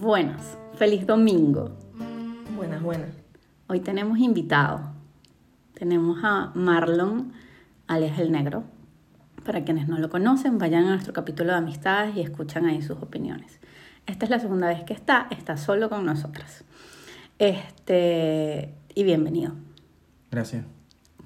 Buenas, 0.00 0.56
feliz 0.76 1.08
domingo. 1.08 1.72
Buenas, 2.54 2.80
buenas. 2.80 3.16
Hoy 3.66 3.80
tenemos 3.80 4.20
invitado. 4.20 4.92
Tenemos 5.74 6.20
a 6.22 6.52
Marlon, 6.54 7.32
alias 7.88 8.16
el 8.20 8.30
Negro. 8.30 8.62
Para 9.44 9.64
quienes 9.64 9.88
no 9.88 9.98
lo 9.98 10.08
conocen, 10.08 10.56
vayan 10.58 10.84
a 10.84 10.90
nuestro 10.90 11.12
capítulo 11.12 11.50
de 11.50 11.58
amistades 11.58 12.14
y 12.14 12.20
escuchan 12.20 12.66
ahí 12.66 12.80
sus 12.80 13.02
opiniones. 13.02 13.58
Esta 14.06 14.24
es 14.24 14.30
la 14.30 14.38
segunda 14.38 14.68
vez 14.68 14.84
que 14.84 14.92
está, 14.92 15.26
está 15.32 15.56
solo 15.56 15.90
con 15.90 16.06
nosotras. 16.06 16.62
Este, 17.40 18.72
y 18.94 19.02
bienvenido. 19.02 19.54
Gracias. 20.30 20.64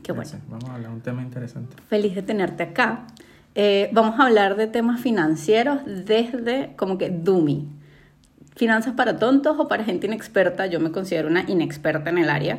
Qué 0.03 0.13
bueno. 0.13 0.31
Vamos 0.49 0.71
a 0.71 0.77
hablar 0.77 0.89
de 0.89 0.97
un 0.97 1.03
tema 1.03 1.21
interesante. 1.21 1.77
Feliz 1.89 2.15
de 2.15 2.23
tenerte 2.23 2.63
acá. 2.63 3.07
Eh, 3.55 3.91
vamos 3.93 4.19
a 4.19 4.25
hablar 4.25 4.57
de 4.57 4.67
temas 4.67 4.99
financieros 4.99 5.81
desde 5.85 6.73
como 6.77 6.97
que 6.97 7.11
Dumi. 7.11 7.82
Finanzas 8.55 8.95
para 8.95 9.19
tontos 9.19 9.59
o 9.59 9.69
para 9.69 9.85
gente 9.85 10.07
inexperta. 10.07 10.67
Yo 10.67 10.81
me 10.81 10.91
considero 10.91 11.29
una 11.29 11.45
inexperta 11.49 12.11
en 12.11 12.19
el 12.19 12.29
área. 12.29 12.59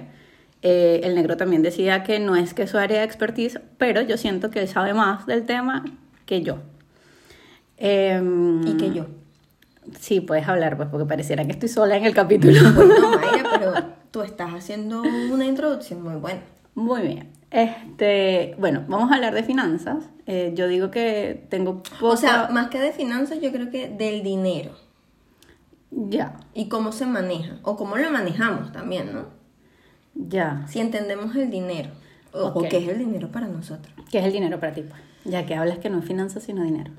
Eh, 0.62 1.02
el 1.04 1.16
negro 1.16 1.38
también 1.38 1.62
decía 1.62 2.04
que 2.04 2.20
no 2.20 2.36
es 2.36 2.54
que 2.54 2.68
su 2.68 2.78
área 2.78 3.00
de 3.00 3.06
expertise, 3.06 3.60
pero 3.78 4.02
yo 4.02 4.18
siento 4.18 4.50
que 4.50 4.62
él 4.62 4.68
sabe 4.68 4.94
más 4.94 5.26
del 5.26 5.46
tema 5.46 5.84
que 6.26 6.42
yo. 6.42 6.60
Em, 7.78 8.66
Y 8.66 8.78
que 8.78 8.92
yo. 8.92 9.08
Sí, 10.00 10.22
puedes 10.22 10.48
hablar, 10.48 10.78
pues, 10.78 10.88
porque 10.90 11.06
pareciera 11.06 11.44
que 11.46 11.52
estoy 11.52 11.70
sola 11.70 11.98
en 11.98 12.06
el 12.06 12.14
capítulo. 12.14 12.54
Bueno, 12.76 13.12
Mayra, 13.12 13.50
pero 13.52 13.74
tú 14.12 14.22
estás 14.22 14.54
haciendo 14.54 15.02
una 15.02 15.46
introducción 15.46 16.02
muy 16.02 16.16
buena. 16.16 16.42
Muy 16.76 17.02
bien. 17.02 17.30
Este, 17.52 18.56
bueno, 18.58 18.84
vamos 18.88 19.12
a 19.12 19.16
hablar 19.16 19.34
de 19.34 19.44
finanzas. 19.44 20.10
Eh, 20.26 20.54
yo 20.56 20.68
digo 20.68 20.90
que 20.90 21.46
tengo 21.50 21.84
poca... 21.84 22.06
O 22.06 22.18
sea, 22.18 22.50
más 22.52 22.70
que 22.70 22.80
de 22.80 22.94
finanzas, 22.94 23.40
yo 23.42 23.52
creo 23.52 23.70
que 23.70 23.90
del 23.90 24.24
dinero. 24.24 24.72
Ya, 26.10 26.38
Y 26.54 26.70
cómo 26.70 26.92
se 26.92 27.06
maneja. 27.06 27.58
O 27.64 27.76
cómo 27.76 27.98
lo 27.98 28.10
manejamos 28.12 28.72
también, 28.72 29.14
¿no? 29.14 29.26
ya. 30.16 30.66
Si 30.68 30.80
entendemos 30.80 31.36
el 31.36 31.50
dinero. 31.50 31.90
O, 32.34 32.40
o 32.46 32.48
Ok. 32.62 32.68
qué 32.70 32.78
es 32.78 32.88
el 32.88 33.00
dinero 33.00 33.32
para 33.32 33.48
nosotros. 33.48 33.94
¿Qué 34.12 34.20
es 34.20 34.26
el 34.26 34.32
dinero 34.32 34.60
para 34.60 34.74
ti? 34.74 34.82
pues? 34.82 35.02
Ya 35.26 35.46
que 35.46 35.56
hablas 35.56 35.78
que 35.80 35.90
no 35.90 36.00
es 36.00 36.06
finanzas, 36.06 36.44
sino 36.44 36.64
dinero. 36.64 36.92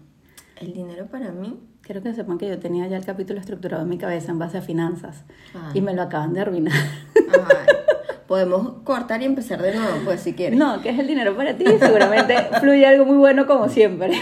El 0.60 0.72
dinero 0.72 1.06
para 1.06 1.30
mí. 1.32 1.58
Quiero 1.82 2.02
que 2.02 2.14
sepan 2.14 2.38
que 2.38 2.48
yo 2.48 2.58
tenía 2.58 2.86
ya 2.88 2.96
el 2.96 3.04
capítulo 3.04 3.38
estructurado 3.40 3.82
en 3.82 3.88
mi 3.88 3.98
cabeza 3.98 4.30
en 4.32 4.38
base 4.38 4.58
a 4.58 4.62
finanzas. 4.62 5.24
Ay. 5.54 5.78
Y 5.78 5.80
me 5.82 5.92
lo 5.94 6.02
acaban 6.02 6.32
de 6.32 6.40
arruinar. 6.40 6.72
Ay, 7.16 7.74
podemos 8.26 8.82
cortar 8.84 9.20
y 9.22 9.26
empezar 9.26 9.60
de 9.60 9.74
nuevo, 9.74 9.98
pues, 10.04 10.20
si 10.22 10.32
quieres. 10.32 10.58
no, 10.58 10.80
¿qué 10.80 10.90
es 10.90 10.98
el 10.98 11.06
dinero 11.06 11.36
para 11.36 11.56
ti? 11.58 11.64
Seguramente 11.78 12.36
fluye 12.60 12.86
algo 12.86 13.04
muy 13.04 13.16
bueno 13.18 13.46
como 13.46 13.68
siempre. 13.68 14.12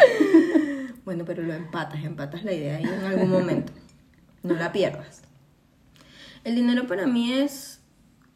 Bueno, 1.05 1.25
pero 1.27 1.43
lo 1.43 1.53
empatas, 1.55 2.03
empatas 2.05 2.43
la 2.45 2.53
idea 2.53 2.77
ahí 2.79 2.85
en 2.85 3.05
algún 3.05 3.31
momento. 3.31 3.73
No 4.43 4.55
la 4.55 4.73
pierdas. 4.73 5.23
El 6.45 6.57
dinero 6.57 6.87
para 6.87 7.07
mí 7.07 7.33
es 7.33 7.81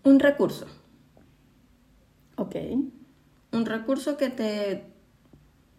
un 0.04 0.20
recurso. 0.20 0.66
ok. 2.36 2.56
Un 3.52 3.64
recurso 3.64 4.16
que 4.16 4.28
te 4.28 4.84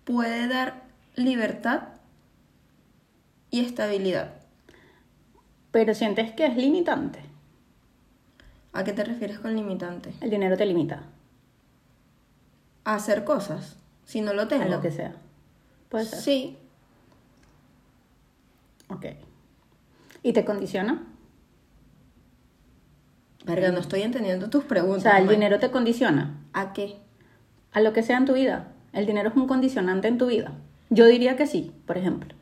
puede 0.03 0.47
dar 0.47 0.83
libertad 1.15 1.89
y 3.51 3.61
estabilidad. 3.63 4.33
Pero 5.71 5.93
sientes 5.93 6.31
que 6.33 6.45
es 6.47 6.55
limitante. 6.57 7.19
¿A 8.73 8.83
qué 8.83 8.93
te 8.93 9.03
refieres 9.03 9.39
con 9.39 9.55
limitante? 9.55 10.11
El 10.21 10.29
dinero 10.29 10.57
te 10.57 10.65
limita 10.65 11.03
A 12.83 12.95
hacer 12.95 13.23
cosas. 13.23 13.77
Si 14.05 14.21
no 14.21 14.33
lo 14.33 14.47
tengo. 14.47 14.63
a 14.63 14.67
lo 14.67 14.81
que 14.81 14.91
sea. 14.91 15.15
Puede 15.89 16.05
ser. 16.05 16.19
Sí. 16.19 16.57
Ok. 18.89 19.05
¿Y 20.23 20.33
te 20.33 20.43
condiciona? 20.45 21.03
Verga, 23.45 23.71
no 23.71 23.79
estoy 23.79 24.01
entendiendo 24.01 24.49
tus 24.49 24.63
O 24.65 24.67
preguntas. 24.67 25.03
sea, 25.03 25.19
el 25.19 25.27
dinero 25.27 25.59
te 25.59 25.71
condiciona 25.71 26.37
¿A 26.53 26.73
qué? 26.73 26.97
a 27.71 27.79
lo 27.81 27.93
que 27.93 28.03
sea 28.03 28.17
en 28.17 28.25
tu 28.25 28.33
vida. 28.33 28.67
El 28.93 29.05
dinero 29.05 29.29
es 29.29 29.35
un 29.35 29.47
condicionante 29.47 30.07
en 30.07 30.17
tu 30.17 30.27
vida. 30.27 30.53
Yo 30.89 31.05
diría 31.05 31.35
que 31.37 31.45
sí, 31.47 31.71
por 31.85 31.97
ejemplo. 31.97 32.33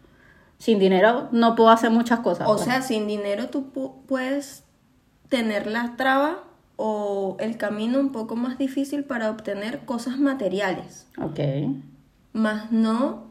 Sin 0.58 0.80
dinero 0.80 1.28
no 1.32 1.56
puedo 1.56 1.70
hacer 1.70 1.92
muchas 1.92 2.22
cosas. 2.22 2.48
O 2.48 2.54
pues. 2.54 2.66
sea, 2.66 2.82
sin 2.82 3.08
dinero 3.08 3.50
tú 3.50 3.72
pu- 3.74 3.94
puedes 4.08 4.64
tener 5.30 5.68
la 5.68 5.96
traba 5.98 6.44
o 6.78 7.36
el 7.40 7.58
camino 7.58 8.00
un 8.00 8.12
poco 8.12 8.36
más 8.36 8.58
difícil 8.58 9.04
para 9.04 9.30
obtener 9.30 9.80
cosas 9.86 10.18
materiales. 10.18 11.08
Ok. 11.22 11.40
Más 12.34 12.72
no 12.72 13.26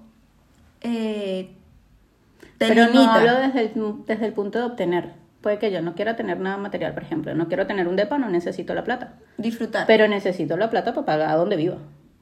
eh, 0.83 1.55
te 2.59 2.69
Pero 2.69 2.87
no 2.87 2.93
limita. 2.93 3.15
hablo 3.15 3.35
desde 3.41 3.61
el, 3.63 3.95
desde 4.07 4.27
el 4.27 4.33
punto 4.33 4.59
de 4.59 4.65
obtener. 4.65 5.13
Puede 5.41 5.59
que 5.59 5.71
yo 5.71 5.83
no 5.83 5.95
quiera 5.95 6.17
tener 6.17 6.41
nada 6.41 6.57
material, 6.57 6.95
por 6.95 7.03
ejemplo. 7.03 7.35
No 7.35 7.49
quiero 7.49 7.67
tener 7.67 7.87
un 7.89 7.97
depa, 7.97 8.17
no 8.19 8.31
necesito 8.31 8.75
la 8.75 8.83
plata. 8.85 9.15
Disfrutar. 9.37 9.87
Pero 9.87 10.09
necesito 10.09 10.57
la 10.57 10.71
plata 10.71 10.95
para 10.95 11.05
pagar 11.05 11.37
donde 11.37 11.57
viva. 11.57 11.77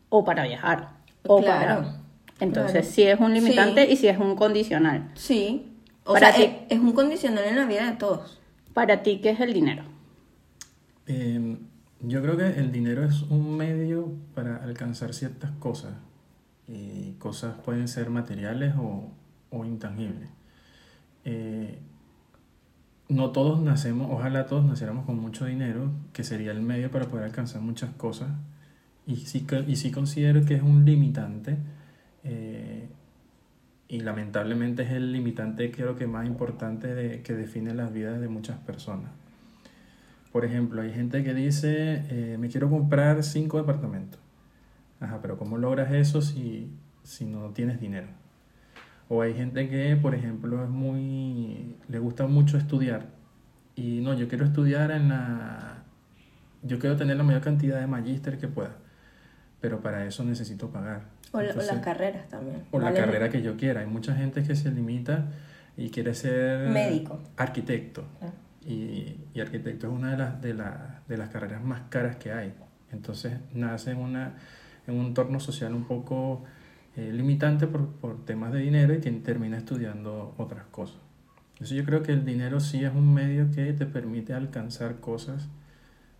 O 0.08 0.24
para 0.24 0.44
viajar. 0.44 0.90
O 1.26 1.40
Claro, 1.40 1.82
para... 1.82 1.96
Entonces, 2.40 2.72
claro. 2.72 2.86
sí 2.88 3.02
es 3.04 3.20
un 3.20 3.32
limitante 3.34 3.86
Sí. 3.86 3.92
y 3.92 3.96
sí 3.96 4.08
es 4.08 4.18
un 4.18 4.34
condicional. 4.34 5.10
Sí. 5.14 5.72
O 6.04 6.14
Para 6.14 6.32
sea, 6.32 6.36
ti. 6.36 6.42
es, 6.42 6.76
es 6.76 6.78
un 6.80 6.92
condicional 6.92 7.44
en 7.44 7.54
la 7.56 7.64
vida 7.66 7.88
de 7.88 7.96
todos. 7.96 8.40
Para 8.74 9.02
ti, 9.04 9.20
¿qué 9.22 9.30
es 9.30 9.38
el 9.40 9.52
dinero? 9.52 9.84
Eh, 11.06 11.56
yo 12.00 12.22
creo 12.22 12.36
que 12.36 12.46
el 12.58 12.72
dinero 12.72 13.04
es 13.04 13.22
un 13.22 13.56
medio 13.56 14.12
para 14.34 14.56
alcanzar 14.56 15.14
ciertas 15.14 15.52
cosas. 15.60 15.92
Y 16.66 17.12
cosas 17.18 17.54
pueden 17.64 17.86
ser 17.86 18.10
materiales 18.10 18.74
o, 18.78 19.10
o 19.52 19.64
intangibles. 19.64 20.28
Eh, 21.24 21.78
no 23.08 23.30
todos 23.30 23.60
nacemos, 23.60 24.08
ojalá 24.10 24.46
todos 24.46 24.64
naciéramos 24.64 25.06
con 25.06 25.18
mucho 25.18 25.44
dinero, 25.44 25.92
que 26.12 26.24
sería 26.24 26.50
el 26.50 26.62
medio 26.62 26.90
para 26.90 27.06
poder 27.06 27.26
alcanzar 27.26 27.60
muchas 27.62 27.90
cosas. 27.92 28.30
Y 29.06 29.16
sí, 29.16 29.46
y 29.68 29.76
sí 29.76 29.92
considero 29.92 30.44
que 30.44 30.54
es 30.54 30.62
un 30.62 30.84
limitante. 30.84 31.58
eh, 32.24 32.88
y 33.92 34.00
lamentablemente 34.00 34.84
es 34.84 34.90
el 34.92 35.12
limitante 35.12 35.70
creo 35.70 35.96
que 35.96 36.06
más 36.06 36.26
importante 36.26 36.94
de, 36.94 37.20
que 37.20 37.34
define 37.34 37.74
las 37.74 37.92
vidas 37.92 38.18
de 38.22 38.28
muchas 38.28 38.58
personas. 38.60 39.10
Por 40.32 40.46
ejemplo, 40.46 40.80
hay 40.80 40.94
gente 40.94 41.22
que 41.22 41.34
dice, 41.34 42.02
eh, 42.08 42.38
me 42.38 42.48
quiero 42.48 42.70
comprar 42.70 43.22
cinco 43.22 43.58
departamentos. 43.58 44.18
Ajá, 44.98 45.20
pero 45.20 45.36
¿cómo 45.36 45.58
logras 45.58 45.92
eso 45.92 46.22
si, 46.22 46.70
si 47.02 47.26
no 47.26 47.50
tienes 47.50 47.80
dinero? 47.80 48.08
O 49.14 49.20
hay 49.20 49.34
gente 49.34 49.68
que, 49.68 49.94
por 49.96 50.14
ejemplo, 50.14 50.64
es 50.64 50.70
muy, 50.70 51.76
le 51.86 51.98
gusta 51.98 52.26
mucho 52.26 52.56
estudiar. 52.56 53.08
Y 53.76 54.00
no, 54.00 54.14
yo 54.14 54.26
quiero 54.26 54.46
estudiar 54.46 54.90
en 54.90 55.10
la, 55.10 55.82
yo 56.62 56.78
quiero 56.78 56.96
tener 56.96 57.18
la 57.18 57.22
mayor 57.22 57.42
cantidad 57.42 57.78
de 57.78 57.86
magíster 57.86 58.38
que 58.38 58.48
pueda. 58.48 58.72
Pero 59.60 59.80
para 59.82 60.06
eso 60.06 60.24
necesito 60.24 60.70
pagar. 60.70 61.02
O, 61.32 61.40
Entonces, 61.42 61.70
las 61.74 61.84
carreras 61.84 62.26
también. 62.30 62.62
o 62.70 62.78
la 62.78 62.94
carrera 62.94 63.28
que 63.28 63.42
yo 63.42 63.58
quiera. 63.58 63.82
Hay 63.82 63.86
mucha 63.86 64.14
gente 64.14 64.42
que 64.44 64.56
se 64.56 64.70
limita 64.70 65.26
y 65.76 65.90
quiere 65.90 66.14
ser 66.14 66.70
Médico. 66.70 67.20
arquitecto. 67.36 68.04
Ah. 68.22 68.30
Y, 68.66 69.16
y 69.34 69.40
arquitecto 69.40 69.88
es 69.88 69.92
una 69.92 70.12
de 70.12 70.16
las, 70.16 70.40
de, 70.40 70.54
la- 70.54 71.02
de 71.06 71.16
las 71.18 71.28
carreras 71.28 71.62
más 71.62 71.82
caras 71.90 72.16
que 72.16 72.32
hay. 72.32 72.54
Entonces 72.90 73.34
nace 73.52 73.90
en, 73.90 73.98
una, 73.98 74.36
en 74.86 74.98
un 74.98 75.04
entorno 75.08 75.38
social 75.38 75.74
un 75.74 75.84
poco 75.84 76.44
eh, 76.96 77.10
limitante 77.12 77.66
por, 77.66 77.88
por 77.88 78.24
temas 78.24 78.52
de 78.52 78.60
dinero 78.60 78.94
y 78.94 78.98
tien- 78.98 79.22
termina 79.22 79.56
estudiando 79.58 80.34
otras 80.36 80.64
cosas. 80.66 80.98
Entonces 81.54 81.76
yo 81.76 81.84
creo 81.84 82.02
que 82.02 82.12
el 82.12 82.24
dinero 82.24 82.60
sí 82.60 82.84
es 82.84 82.92
un 82.92 83.12
medio 83.14 83.50
que 83.54 83.72
te 83.72 83.86
permite 83.86 84.34
alcanzar 84.34 85.00
cosas 85.00 85.48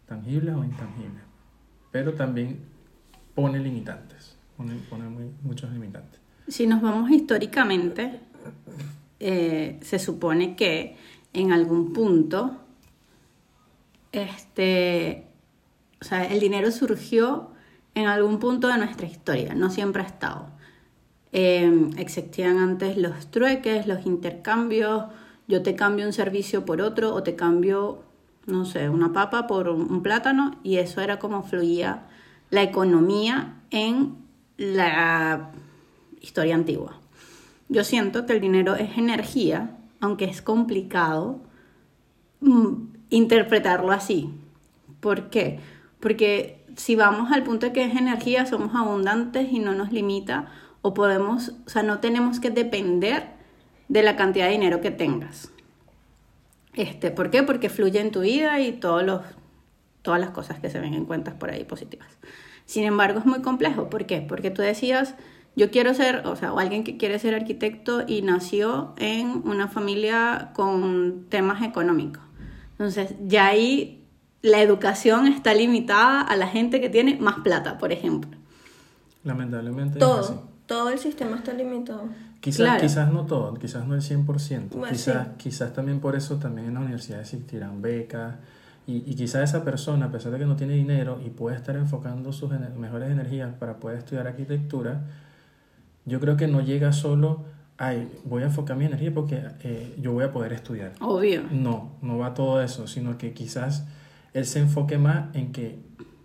tangibles 0.06 0.54
o 0.54 0.64
intangibles. 0.64 1.22
Pero 1.90 2.14
también 2.14 2.60
pone 3.34 3.58
limitantes. 3.58 4.36
Pone, 4.56 4.74
pone 4.88 5.04
muchos 5.42 5.70
limitantes. 5.72 6.20
Si 6.48 6.66
nos 6.66 6.80
vamos 6.80 7.10
históricamente, 7.10 8.20
eh, 9.20 9.78
se 9.82 9.98
supone 9.98 10.54
que 10.56 10.96
en 11.32 11.52
algún 11.52 11.92
punto, 11.92 12.58
este, 14.12 15.26
o 16.00 16.04
sea, 16.04 16.25
el 16.25 16.40
dinero 16.40 16.70
surgió 16.70 17.50
en 17.94 18.06
algún 18.06 18.38
punto 18.38 18.68
de 18.68 18.78
nuestra 18.78 19.06
historia, 19.06 19.54
no 19.54 19.70
siempre 19.70 20.02
ha 20.02 20.06
estado. 20.06 20.50
Eh, 21.32 21.90
existían 21.96 22.58
antes 22.58 22.96
los 22.96 23.31
trueques, 23.31 23.87
los 23.87 24.06
intercambios, 24.06 25.05
yo 25.49 25.62
te 25.62 25.75
cambio 25.75 26.06
un 26.06 26.12
servicio 26.12 26.64
por 26.64 26.81
otro 26.81 27.14
o 27.14 27.23
te 27.23 27.34
cambio, 27.34 28.02
no 28.46 28.64
sé, 28.64 28.88
una 28.88 29.12
papa 29.12 29.46
por 29.46 29.69
un, 29.69 29.90
un 29.90 30.02
plátano 30.02 30.58
y 30.62 30.76
eso 30.76 31.00
era 31.00 31.19
como 31.19 31.43
fluía 31.43 32.05
la 32.50 32.62
economía 32.62 33.55
en 33.70 34.17
la 34.58 35.50
historia 36.20 36.55
antigua. 36.55 37.00
Yo 37.69 37.85
siento 37.85 38.26
que 38.26 38.35
el 38.35 38.40
dinero 38.40 38.76
es 38.76 38.99
energía, 38.99 39.76
aunque 40.00 40.26
es 40.26 40.43
complicado 40.43 41.40
mm, 42.40 42.73
interpretarlo 43.08 43.93
así. 43.93 44.31
¿Por 45.00 45.31
qué? 45.31 45.61
Porque 46.00 46.62
si 46.76 46.96
vamos 46.96 47.32
al 47.32 47.43
punto 47.43 47.67
de 47.67 47.73
que 47.73 47.85
es 47.85 47.96
energía, 47.96 48.44
somos 48.46 48.75
abundantes 48.75 49.50
y 49.50 49.58
no 49.58 49.75
nos 49.75 49.93
limita, 49.93 50.49
o 50.82 50.94
podemos, 50.94 51.52
o 51.67 51.70
sea, 51.70 51.82
no 51.82 52.00
tenemos 52.00 52.40
que 52.40 52.50
depender 52.50 53.31
de 53.88 54.02
la 54.02 54.17
cantidad 54.17 54.46
de 54.46 54.52
dinero 54.52 54.81
que 54.81 54.90
tengas. 54.90 55.50
Este, 56.75 57.11
¿Por 57.11 57.31
qué? 57.31 57.43
Porque 57.43 57.69
fluye 57.69 58.00
en 58.00 58.11
tu 58.11 58.20
vida 58.20 58.61
y 58.61 58.73
todos 58.73 59.02
los, 59.02 59.23
todas 60.02 60.20
las 60.20 60.31
cosas 60.31 60.58
que 60.58 60.70
se 60.70 60.81
ven 60.81 60.94
en 60.94 61.05
cuentas 61.05 61.34
por 61.34 61.50
ahí 61.50 61.64
positivas. 61.64 62.08
Sin 62.64 62.84
embargo, 62.84 63.20
es 63.20 63.26
muy 63.26 63.43
complejo. 63.43 63.90
¿Por 63.90 64.06
qué? 64.06 64.20
Porque 64.20 64.50
tú 64.50 64.62
decías, 64.62 65.14
yo 65.55 65.70
quiero 65.70 65.94
ser, 65.94 66.26
o 66.26 66.37
sea, 66.37 66.52
o 66.52 66.58
alguien 66.58 66.85
que 66.85 66.96
quiere 66.96 67.19
ser 67.19 67.35
arquitecto 67.35 68.02
y 68.06 68.23
nació 68.23 68.94
en 68.96 69.43
una 69.44 69.69
familia 69.69 70.50
con 70.55 71.26
temas 71.28 71.62
económicos. 71.62 72.23
Entonces, 72.73 73.14
ya 73.26 73.46
ahí 73.46 74.06
la 74.40 74.61
educación 74.61 75.26
está 75.26 75.55
limitada 75.55 76.23
a 76.23 76.37
la 76.37 76.49
gente 76.49 76.81
que 76.81 76.88
tiene 76.88 77.19
más 77.20 77.40
plata, 77.40 77.78
por 77.78 77.93
ejemplo. 77.93 78.31
Lamentablemente. 79.25 79.99
es 79.99 80.00
Todo, 80.00 80.20
así. 80.20 80.35
Todo 80.67 80.88
el 80.91 80.99
sistema 80.99 81.37
está 81.37 81.53
limitado. 81.53 82.05
Quizás, 82.41 82.59
Claro. 82.67 82.81
quizás 82.81 83.12
no 83.12 83.25
todo, 83.26 83.55
quizás 83.55 83.87
no 83.87 83.94
el 83.94 84.03
100%. 84.03 84.70
Bueno, 84.79 84.88
quizás, 84.93 85.26
sí. 85.29 85.32
quizás 85.38 85.73
también 85.73 86.00
por 86.00 86.17
eso 86.17 86.37
también 86.38 86.69
en 86.69 86.75
la 86.75 86.81
universidad 86.81 87.20
existirán 87.20 87.82
becas. 87.82 88.35
Y, 88.87 88.97
y 89.09 89.14
quizás 89.14 89.49
esa 89.49 89.62
persona, 89.64 90.06
a 90.06 90.11
pesar 90.11 90.32
de 90.32 90.38
que 90.41 90.47
no 90.47 90.56
tiene 90.56 90.75
dinero 90.75 91.20
y 91.25 91.31
puede 91.31 91.56
estar 91.56 91.76
enfocando 91.76 92.32
sus 92.32 92.50
ener- 92.50 92.75
mejores 92.75 93.11
energías 93.11 93.55
para 93.55 93.76
poder 93.76 93.99
estudiar 93.99 94.26
arquitectura, 94.26 95.03
yo 96.05 96.19
creo 96.19 96.37
que 96.37 96.49
no 96.49 96.61
llega 96.62 96.93
solo, 96.93 97.44
ay, 97.79 98.11
voy 98.25 98.43
a 98.43 98.47
enfocar 98.47 98.76
mi 98.76 98.87
energía 98.87 99.14
porque 99.14 99.41
eh, 99.62 99.94
yo 100.00 100.12
voy 100.12 100.25
a 100.25 100.32
poder 100.32 100.53
estudiar. 100.53 100.93
Obvio. 101.00 101.43
No, 101.53 101.93
no 102.03 102.19
va 102.19 102.35
todo 102.35 102.61
eso, 102.61 102.88
sino 102.88 103.19
que 103.19 103.32
quizás 103.35 103.87
él 104.35 104.47
se 104.47 104.59
enfoque 104.59 104.99
más 104.99 105.35
en 105.37 105.53
que 105.53 105.79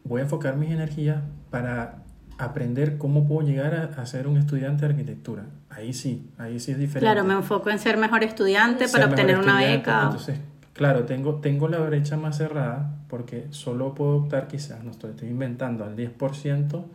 voy 0.04 0.22
a 0.22 0.24
enfocar 0.24 0.58
mis 0.58 0.72
energías 0.72 1.22
para 1.52 2.00
aprender 2.38 2.98
cómo 2.98 3.28
puedo 3.28 3.48
llegar 3.48 3.74
a, 3.76 4.02
a 4.02 4.06
ser 4.06 4.28
un 4.28 4.38
estudiante 4.38 4.86
de 4.86 4.92
arquitectura. 4.94 5.46
Ahí 5.70 5.94
sí, 5.94 6.30
ahí 6.38 6.60
sí 6.60 6.72
es 6.72 6.78
diferente. 6.78 7.00
Claro, 7.12 7.24
me 7.28 7.34
enfoco 7.34 7.70
en 7.70 7.80
ser 7.80 7.98
mejor 7.98 8.24
estudiante 8.24 8.88
Ser 8.88 9.02
para 9.02 9.12
obtener 9.12 9.38
una 9.38 9.58
beca. 9.60 10.04
Entonces, 10.04 10.40
claro, 10.74 11.04
tengo, 11.06 11.36
tengo 11.36 11.68
la 11.68 11.80
brecha 11.80 12.18
más 12.18 12.38
cerrada 12.38 12.96
porque 13.08 13.48
solo 13.52 13.96
puedo 13.96 14.18
optar 14.18 14.48
quizás, 14.48 14.84
no 14.84 14.92
estoy, 14.92 15.12
estoy 15.12 15.30
inventando, 15.30 15.84
al 15.84 15.96
10% 15.96 16.86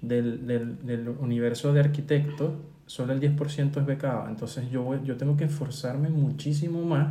del, 0.00 0.46
del, 0.46 0.84
del 0.84 1.08
universo 1.08 1.72
de 1.72 1.80
arquitectos, 1.80 2.52
solo 2.86 3.12
el 3.12 3.20
10% 3.20 3.80
es 3.80 3.86
becado. 3.86 4.28
Entonces 4.28 4.70
yo, 4.70 4.82
voy- 4.82 5.00
yo 5.04 5.16
tengo 5.16 5.36
que 5.36 5.44
esforzarme 5.44 6.08
muchísimo 6.08 6.82
más 6.84 7.08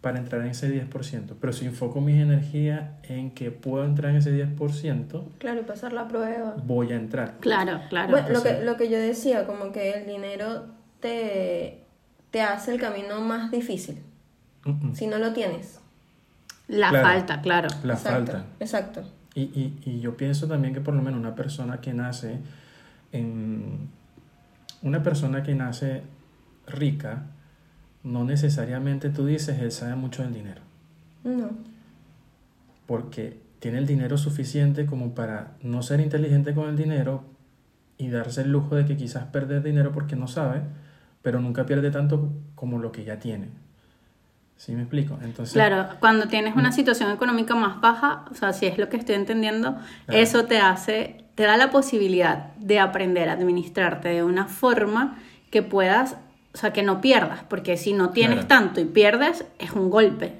para 0.00 0.18
entrar 0.18 0.42
en 0.42 0.48
ese 0.48 0.68
10%. 0.72 1.34
Pero 1.40 1.52
si 1.52 1.66
enfoco 1.66 2.00
mis 2.00 2.20
energías 2.20 2.90
en 3.04 3.32
que 3.32 3.50
puedo 3.50 3.84
entrar 3.84 4.10
en 4.12 4.18
ese 4.18 4.32
10%, 4.32 5.24
Claro, 5.38 5.60
y 5.60 5.64
pasar 5.64 5.92
la 5.92 6.06
prueba. 6.06 6.54
voy 6.64 6.92
a 6.92 6.96
entrar. 6.96 7.34
Claro, 7.40 7.80
claro. 7.88 8.10
Bueno, 8.10 8.28
lo 8.30 8.42
que, 8.42 8.62
lo 8.64 8.76
que 8.76 8.88
yo 8.88 8.98
decía, 8.98 9.46
como 9.46 9.72
que 9.72 9.92
el 9.92 10.06
dinero 10.06 10.66
te, 11.00 11.82
te 12.30 12.40
hace 12.42 12.72
el 12.72 12.80
camino 12.80 13.20
más 13.20 13.50
difícil, 13.50 13.98
si 14.92 15.06
no 15.06 15.18
lo 15.18 15.32
tienes. 15.32 15.80
la 16.68 16.90
claro. 16.90 17.08
falta, 17.08 17.40
claro. 17.40 17.68
La 17.82 17.94
exacto, 17.94 18.32
falta. 18.32 18.44
Exacto. 18.60 19.02
Y, 19.34 19.42
y, 19.42 19.78
y 19.84 20.00
yo 20.00 20.16
pienso 20.16 20.46
también 20.46 20.74
que 20.74 20.80
por 20.80 20.94
lo 20.94 21.02
menos 21.02 21.18
una 21.18 21.34
persona 21.34 21.80
que 21.80 21.92
nace 21.94 22.38
en 23.12 23.88
una 24.82 25.02
persona 25.02 25.42
que 25.42 25.54
nace 25.54 26.02
rica, 26.66 27.22
no 28.02 28.24
necesariamente 28.24 29.10
tú 29.10 29.26
dices 29.26 29.58
él 29.60 29.72
sabe 29.72 29.94
mucho 29.96 30.22
del 30.22 30.32
dinero, 30.34 30.60
No. 31.24 31.50
porque 32.86 33.40
tiene 33.58 33.78
el 33.78 33.86
dinero 33.86 34.16
suficiente 34.18 34.86
como 34.86 35.14
para 35.14 35.52
no 35.62 35.82
ser 35.82 36.00
inteligente 36.00 36.54
con 36.54 36.68
el 36.68 36.76
dinero 36.76 37.24
y 37.96 38.08
darse 38.08 38.42
el 38.42 38.52
lujo 38.52 38.76
de 38.76 38.84
que 38.86 38.96
quizás 38.96 39.24
perder 39.26 39.62
dinero 39.62 39.92
porque 39.92 40.14
no 40.16 40.28
sabe, 40.28 40.62
pero 41.22 41.40
nunca 41.40 41.66
pierde 41.66 41.90
tanto 41.90 42.30
como 42.54 42.78
lo 42.78 42.92
que 42.92 43.04
ya 43.04 43.18
tiene. 43.18 43.48
¿Sí 44.56 44.72
me 44.74 44.82
explico? 44.82 45.18
Entonces, 45.22 45.52
Claro, 45.54 45.88
cuando 46.00 46.26
tienes 46.28 46.56
una 46.56 46.72
situación 46.72 47.10
económica 47.12 47.54
más 47.54 47.80
baja, 47.80 48.24
o 48.30 48.34
sea, 48.34 48.52
si 48.52 48.66
es 48.66 48.78
lo 48.78 48.88
que 48.88 48.96
estoy 48.96 49.14
entendiendo, 49.16 49.76
Claro. 50.06 50.20
eso 50.20 50.44
te 50.46 50.58
hace, 50.58 51.24
te 51.34 51.42
da 51.44 51.56
la 51.56 51.70
posibilidad 51.70 52.54
de 52.56 52.78
aprender 52.80 53.28
a 53.28 53.32
administrarte 53.32 54.08
de 54.08 54.22
una 54.24 54.46
forma 54.46 55.18
que 55.50 55.62
puedas, 55.62 56.16
o 56.58 56.60
sea, 56.60 56.72
que 56.72 56.82
no 56.82 57.00
pierdas, 57.00 57.44
porque 57.48 57.76
si 57.76 57.92
no 57.92 58.10
tienes 58.10 58.44
Claro. 58.46 58.48
tanto 58.48 58.80
y 58.80 58.84
pierdes, 58.84 59.44
es 59.60 59.70
un 59.70 59.90
golpe. 59.90 60.34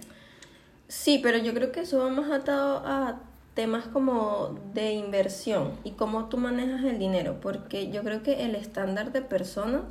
Sí, 0.88 1.20
pero 1.22 1.38
yo 1.38 1.54
creo 1.54 1.70
que 1.70 1.82
eso 1.82 2.00
va 2.00 2.08
más 2.08 2.28
atado 2.28 2.82
a 2.84 3.20
temas 3.54 3.86
como 3.86 4.58
de 4.74 4.94
inversión 4.94 5.74
y 5.84 5.92
cómo 5.92 6.24
tú 6.24 6.36
manejas 6.36 6.82
el 6.82 6.98
dinero, 6.98 7.36
porque 7.40 7.92
yo 7.92 8.02
creo 8.02 8.24
que 8.24 8.44
el 8.44 8.56
estándar 8.56 9.12
de 9.12 9.22
personas 9.22 9.84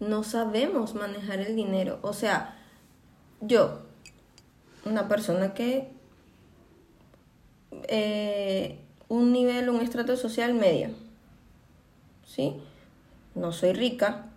no 0.00 0.22
sabemos 0.22 0.94
manejar 0.94 1.40
el 1.40 1.56
dinero. 1.56 1.98
O 2.00 2.14
sea, 2.14 2.56
yo, 3.42 3.80
una 4.86 5.08
persona 5.08 5.52
que 5.52 5.90
eh, 7.88 8.78
un 9.08 9.30
nivel, 9.30 9.68
un 9.68 9.82
estrato 9.82 10.16
social 10.16 10.54
medio, 10.54 10.88
¿sí? 12.24 12.54
No 13.34 13.52
soy 13.52 13.74
rica, 13.74 14.30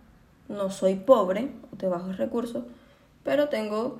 no 0.49 0.69
soy 0.71 0.95
pobre, 0.95 1.51
de 1.71 1.87
bajos 1.87 2.17
recursos, 2.17 2.65
pero 3.23 3.47
tengo 3.47 3.99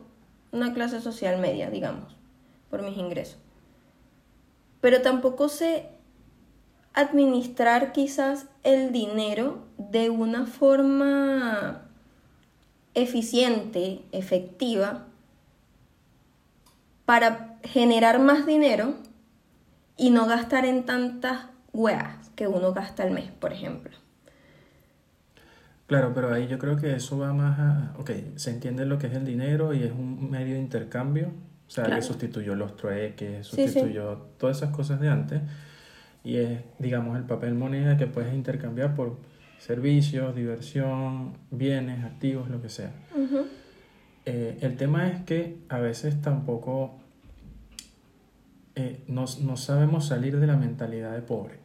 una 0.52 0.74
clase 0.74 1.00
social 1.00 1.40
media, 1.40 1.70
digamos, 1.70 2.16
por 2.70 2.82
mis 2.82 2.98
ingresos. 2.98 3.38
Pero 4.82 5.02
tampoco 5.02 5.48
sé 5.48 5.90
administrar 6.94 7.92
quizás 7.92 8.48
el 8.64 8.92
dinero 8.92 9.60
de 9.78 10.10
una 10.10 10.46
forma 10.46 11.84
eficiente, 12.96 14.02
efectiva, 14.12 15.06
para 17.06 17.58
generar 17.64 18.20
más 18.20 18.46
dinero 18.46 18.96
y 19.98 20.10
no 20.10 20.26
gastar 20.26 20.66
en 20.66 20.86
tantas 20.86 21.48
weas 21.74 22.30
que 22.36 22.48
uno 22.48 22.74
gasta 22.74 23.04
al 23.04 23.12
mes, 23.12 23.32
por 23.32 23.54
ejemplo. 23.54 24.09
Claro, 25.90 26.12
pero 26.14 26.32
ahí 26.32 26.48
yo 26.48 26.58
creo 26.60 26.78
que 26.78 26.94
eso 26.96 27.18
va 27.18 27.34
más 27.34 27.60
a... 27.60 27.94
Ok, 27.98 28.12
se 28.36 28.52
entiende 28.52 28.86
lo 28.86 28.98
que 29.00 29.08
es 29.08 29.14
el 29.14 29.26
dinero 29.26 29.74
y 29.74 29.82
es 29.84 29.92
un 29.92 30.30
medio 30.30 30.54
de 30.54 30.60
intercambio, 30.62 31.30
o 31.68 31.70
sea, 31.70 31.86
Claro. 31.86 32.00
que 32.00 32.06
sustituyó 32.08 32.54
los 32.56 32.78
trueques, 32.78 33.48
Sí, 33.48 33.56
sí. 33.56 33.64
sustituyó 33.70 34.18
todas 34.38 34.58
esas 34.58 34.70
cosas 34.70 35.00
de 35.02 35.10
antes, 35.10 35.42
y 36.24 36.36
es, 36.38 36.60
digamos, 36.78 37.18
el 37.18 37.24
papel 37.24 37.56
moneda 37.56 37.98
que 37.98 38.06
puedes 38.06 38.34
intercambiar 38.36 38.94
por 38.94 39.18
servicios, 39.58 40.36
diversión, 40.36 41.34
bienes, 41.50 42.04
activos, 42.06 42.50
lo 42.50 42.62
que 42.62 42.70
sea. 42.70 42.92
Eh, 44.26 44.60
el 44.62 44.78
tema 44.78 45.08
es 45.10 45.22
que 45.24 45.58
a 45.70 45.80
veces 45.80 46.22
tampoco 46.22 47.00
eh, 48.76 49.04
no, 49.08 49.26
no 49.42 49.58
sabemos 49.58 50.06
salir 50.08 50.40
de 50.40 50.46
la 50.48 50.56
mentalidad 50.56 51.14
de 51.14 51.22
pobre. 51.22 51.59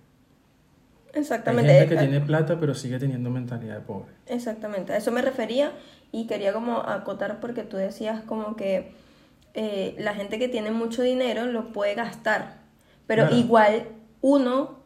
Hay 1.14 1.20
Exactamente. 1.20 1.72
gente 1.72 1.88
que 1.88 1.94
Eh, 1.94 2.06
tiene 2.08 2.20
plata 2.20 2.58
pero 2.58 2.74
sigue 2.74 2.98
teniendo 2.98 3.30
mentalidad 3.30 3.74
de 3.76 3.80
pobre. 3.82 4.12
Exactamente, 4.26 4.92
a 4.92 4.96
eso 4.96 5.12
me 5.12 5.22
refería 5.22 5.72
y 6.12 6.26
quería 6.26 6.52
como 6.52 6.78
acotar 6.80 7.40
porque 7.40 7.62
tú 7.62 7.76
decías 7.76 8.22
como 8.22 8.56
que 8.56 8.92
eh, 9.54 9.94
la 9.98 10.14
gente 10.14 10.38
que 10.38 10.48
tiene 10.48 10.70
mucho 10.72 11.02
dinero 11.02 11.46
lo 11.46 11.72
puede 11.72 11.94
gastar, 11.94 12.56
pero 13.06 13.22
Claro. 13.24 13.36
igual 13.36 13.88
uno 14.20 14.82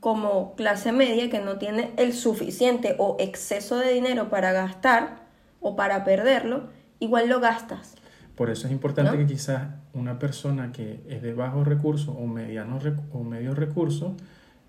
como 0.00 0.54
clase 0.54 0.92
media 0.92 1.28
que 1.28 1.40
no 1.40 1.58
tiene 1.58 1.90
el 1.96 2.12
suficiente 2.14 2.94
o 2.98 3.16
exceso 3.18 3.76
de 3.76 3.92
dinero 3.92 4.30
para 4.30 4.52
gastar 4.52 5.26
o 5.60 5.74
para 5.76 6.04
perderlo, 6.04 6.68
igual 7.00 7.28
lo 7.28 7.40
gastas. 7.40 7.96
Por 8.36 8.48
eso 8.50 8.68
es 8.68 8.72
importante 8.72 9.10
¿No? 9.10 9.16
que 9.18 9.26
quizás 9.26 9.68
una 9.92 10.18
persona 10.20 10.70
que 10.72 11.00
es 11.08 11.20
de 11.20 11.34
bajos 11.34 11.66
recursos 11.66 12.14
o 12.16 12.26
medianos 12.26 12.84
o 13.12 13.24
medios 13.24 13.58
recursos 13.58 14.12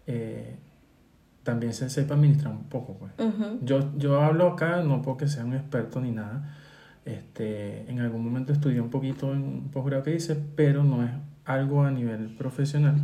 eh, 0.08 0.56
también 1.50 1.74
se 1.74 1.90
sepa 1.90 2.14
administrar 2.14 2.54
un 2.54 2.66
poco. 2.70 2.94
Pues. 3.00 3.12
Ujú. 3.18 3.60
Yo, 3.64 3.92
yo 3.98 4.22
hablo 4.22 4.48
acá 4.48 4.84
no 4.84 5.02
porque 5.02 5.28
sea 5.28 5.46
un 5.46 5.54
experto 5.54 6.00
ni 6.00 6.12
nada. 6.12 6.56
Este, 7.06 7.90
en 7.90 8.00
algún 8.02 8.24
momento 8.24 8.54
estudié 8.54 8.80
un 8.82 8.90
poquito 8.90 9.34
en 9.34 9.42
un 9.42 9.70
posgrado 9.72 10.04
que 10.04 10.14
hice, 10.16 10.36
pero 10.56 10.84
no 10.84 11.04
es 11.04 11.12
algo 11.46 11.84
a 11.84 11.92
nivel 11.92 12.36
profesional. 12.38 12.96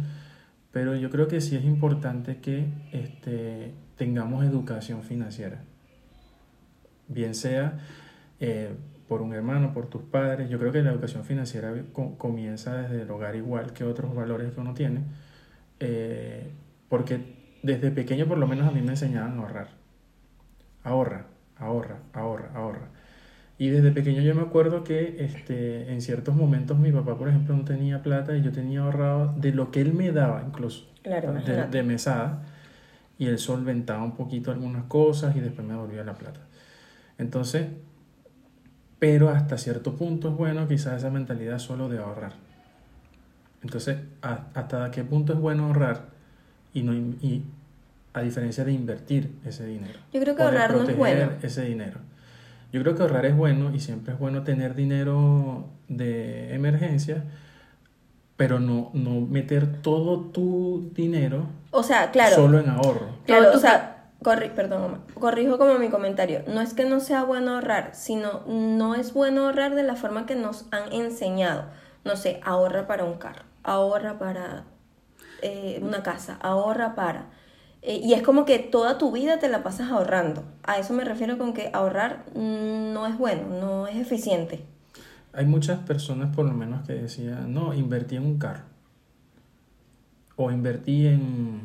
Pero 0.72 0.96
yo 0.96 1.10
creo 1.10 1.28
que 1.28 1.42
sí 1.42 1.56
es 1.56 1.64
importante 1.66 2.38
que 2.38 2.68
este, 2.92 3.74
tengamos 3.98 4.44
educación 4.46 5.02
financiera. 5.04 5.64
Bien 7.08 7.34
sea 7.36 7.80
eh, 8.40 8.74
por 9.08 9.22
un 9.22 9.34
hermano, 9.34 9.74
por 9.74 9.88
tus 9.88 10.02
padres. 10.04 10.50
Yo 10.50 10.60
creo 10.60 10.72
que 10.72 10.82
la 10.84 10.92
educación 10.92 11.24
financiera 11.24 11.74
co- 11.94 12.18
comienza 12.18 12.76
desde 12.76 13.04
el 13.04 13.10
hogar 13.12 13.36
igual 13.36 13.74
que 13.74 13.84
otros 13.84 14.14
valores 14.14 14.54
que 14.54 14.60
uno 14.60 14.74
tiene. 14.74 15.02
eh, 15.80 16.52
porque 16.90 17.45
desde 17.66 17.92
pequeño 17.92 18.28
por 18.28 18.38
lo 18.38 18.48
menos 18.48 18.68
a 18.68 18.72
mí 18.72 18.82
me 18.82 18.92
enseñaban 18.92 19.38
a 19.38 19.42
ahorrar. 19.42 19.68
Ahorra, 20.84 21.26
ahorra, 21.58 21.98
ahorra, 22.14 22.52
ahorra. 22.54 22.88
Y 23.58 23.70
desde 23.70 23.92
pequeño 23.92 24.22
yo 24.22 24.36
me 24.36 24.42
acuerdo 24.42 24.84
que 24.84 25.24
este, 25.24 25.92
en 25.92 26.02
ciertos 26.02 26.36
momentos 26.36 26.78
mi 26.78 26.92
papá, 26.92 27.18
por 27.18 27.30
ejemplo, 27.30 27.56
no 27.56 27.64
tenía 27.64 28.04
plata 28.04 28.38
y 28.38 28.44
yo 28.44 28.52
tenía 28.52 28.82
ahorrado 28.82 29.34
de 29.38 29.52
lo 29.52 29.72
que 29.72 29.82
él 29.82 29.94
me 29.94 30.12
daba 30.12 30.44
incluso, 30.46 30.86
Claro, 31.02 31.34
de, 31.34 31.66
de 31.68 31.84
mesada, 31.84 32.44
y 33.18 33.28
él 33.28 33.40
solventaba 33.40 34.04
un 34.04 34.16
poquito 34.16 34.52
algunas 34.52 34.84
cosas 34.84 35.36
y 35.36 35.40
después 35.40 35.66
me 35.66 35.76
volvía 35.76 36.04
la 36.04 36.16
plata. 36.16 36.42
Entonces, 37.18 37.68
pero 39.00 39.30
hasta 39.30 39.58
cierto 39.58 39.96
punto 39.96 40.30
es 40.30 40.36
bueno 40.36 40.68
quizás 40.68 40.98
esa 40.98 41.10
mentalidad 41.10 41.58
solo 41.60 41.90
de 41.90 41.98
ahorrar. 41.98 42.34
Entonces, 43.64 43.98
¿hasta 44.22 44.92
qué 44.92 45.04
punto 45.04 45.34
es 45.34 45.40
bueno 45.40 45.66
ahorrar 45.68 46.10
y, 46.76 46.84
no, 46.84 46.94
y 46.94 47.46
a 48.16 48.22
diferencia 48.22 48.64
de 48.64 48.72
invertir 48.72 49.36
ese 49.46 49.66
dinero? 49.66 50.00
Yo 50.12 50.20
creo 50.22 50.36
que 50.36 50.44
ahorrar 50.44 50.74
no 50.74 50.84
es 50.84 50.98
bueno. 50.98 51.32
Ese 51.42 51.64
dinero. 51.64 52.00
Yo 52.72 52.82
creo 52.82 52.96
que 52.96 53.04
ahorrar 53.04 53.26
es 53.26 53.36
bueno 53.36 53.74
y 53.74 53.80
siempre 53.80 54.14
es 54.14 54.20
bueno 54.20 54.44
tener 54.44 54.76
dinero 54.76 55.70
de 55.88 56.54
emergencia, 56.54 57.24
pero 58.38 58.60
no, 58.60 58.92
no 58.94 59.22
meter 59.22 59.82
todo 59.82 60.20
tu 60.22 60.92
dinero 60.94 61.48
o 61.72 61.84
sea, 61.84 62.12
claro, 62.12 62.36
solo 62.36 62.60
en 62.60 62.70
ahorro. 62.70 63.08
Claro, 63.26 63.52
o 63.54 63.60
sea, 63.60 64.08
perdón, 64.56 65.04
corrijo 65.14 65.58
como 65.58 65.78
mi 65.78 65.90
comentario. 65.90 66.42
No 66.48 66.62
es 66.62 66.74
que 66.74 66.86
no 66.86 67.00
sea 67.00 67.24
bueno 67.24 67.56
ahorrar, 67.56 67.92
sino 67.94 68.44
no 68.48 68.96
es 68.96 69.14
bueno 69.14 69.46
ahorrar 69.46 69.76
de 69.76 69.84
la 69.84 69.96
forma 69.96 70.26
que 70.26 70.36
nos 70.36 70.66
han 70.72 70.92
enseñado. 70.92 71.66
No 72.04 72.16
sé, 72.16 72.40
ahorra 72.44 72.88
para 72.88 73.04
un 73.04 73.18
carro 73.18 73.44
ahorra 73.66 74.20
para 74.20 74.64
eh, 75.42 75.80
una 75.82 76.04
casa, 76.04 76.38
ahorra 76.42 76.96
para... 76.96 77.26
Eh, 77.86 78.02
y 78.04 78.14
es 78.14 78.24
como 78.24 78.46
que 78.46 78.60
toda 78.60 78.98
tu 78.98 79.12
vida 79.12 79.40
te 79.40 79.48
la 79.48 79.64
pasas 79.64 79.92
ahorrando. 79.92 80.44
A 80.64 80.80
eso 80.80 80.94
me 80.94 81.06
refiero 81.06 81.38
con 81.38 81.54
que 81.54 81.70
ahorrar 81.74 82.26
no 82.36 83.08
es 83.08 83.18
bueno, 83.18 83.48
no 83.60 83.88
es 83.88 83.96
eficiente. 83.98 84.64
Hay 85.34 85.46
muchas 85.46 85.80
personas 85.80 86.36
por 86.36 86.46
lo 86.46 86.54
menos 86.54 86.86
que 86.88 86.94
decían, 86.94 87.54
no, 87.54 87.74
invertí 87.74 88.16
en 88.16 88.26
un 88.26 88.38
carro. 88.40 88.64
O 90.36 90.52
invertí 90.52 91.08
en, 91.08 91.62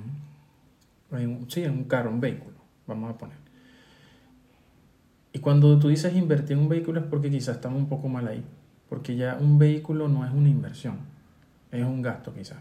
sí, 1.49 1.65
en 1.65 1.71
un 1.73 1.85
carro, 1.85 2.11
un 2.11 2.21
vehículo, 2.21 2.57
vamos 2.87 3.11
a 3.11 3.19
poner. 3.19 3.37
Y 5.33 5.39
cuando 5.39 5.79
tú 5.79 5.89
dices 5.89 6.15
invertir 6.15 6.57
en 6.57 6.65
un 6.65 6.69
vehículo 6.69 7.01
es 7.01 7.07
porque 7.07 7.31
quizás 7.31 7.57
estamos 7.57 7.79
un 7.79 7.89
poco 7.89 8.09
mal 8.09 8.29
ahí. 8.29 8.45
Porque 8.89 9.17
ya 9.17 9.39
un 9.41 9.59
vehículo 9.59 10.09
no 10.09 10.25
es 10.27 10.33
una 10.33 10.49
inversión 10.49 10.99
es 11.71 11.85
un 11.85 12.03
gasto 12.03 12.35
quizás. 12.35 12.59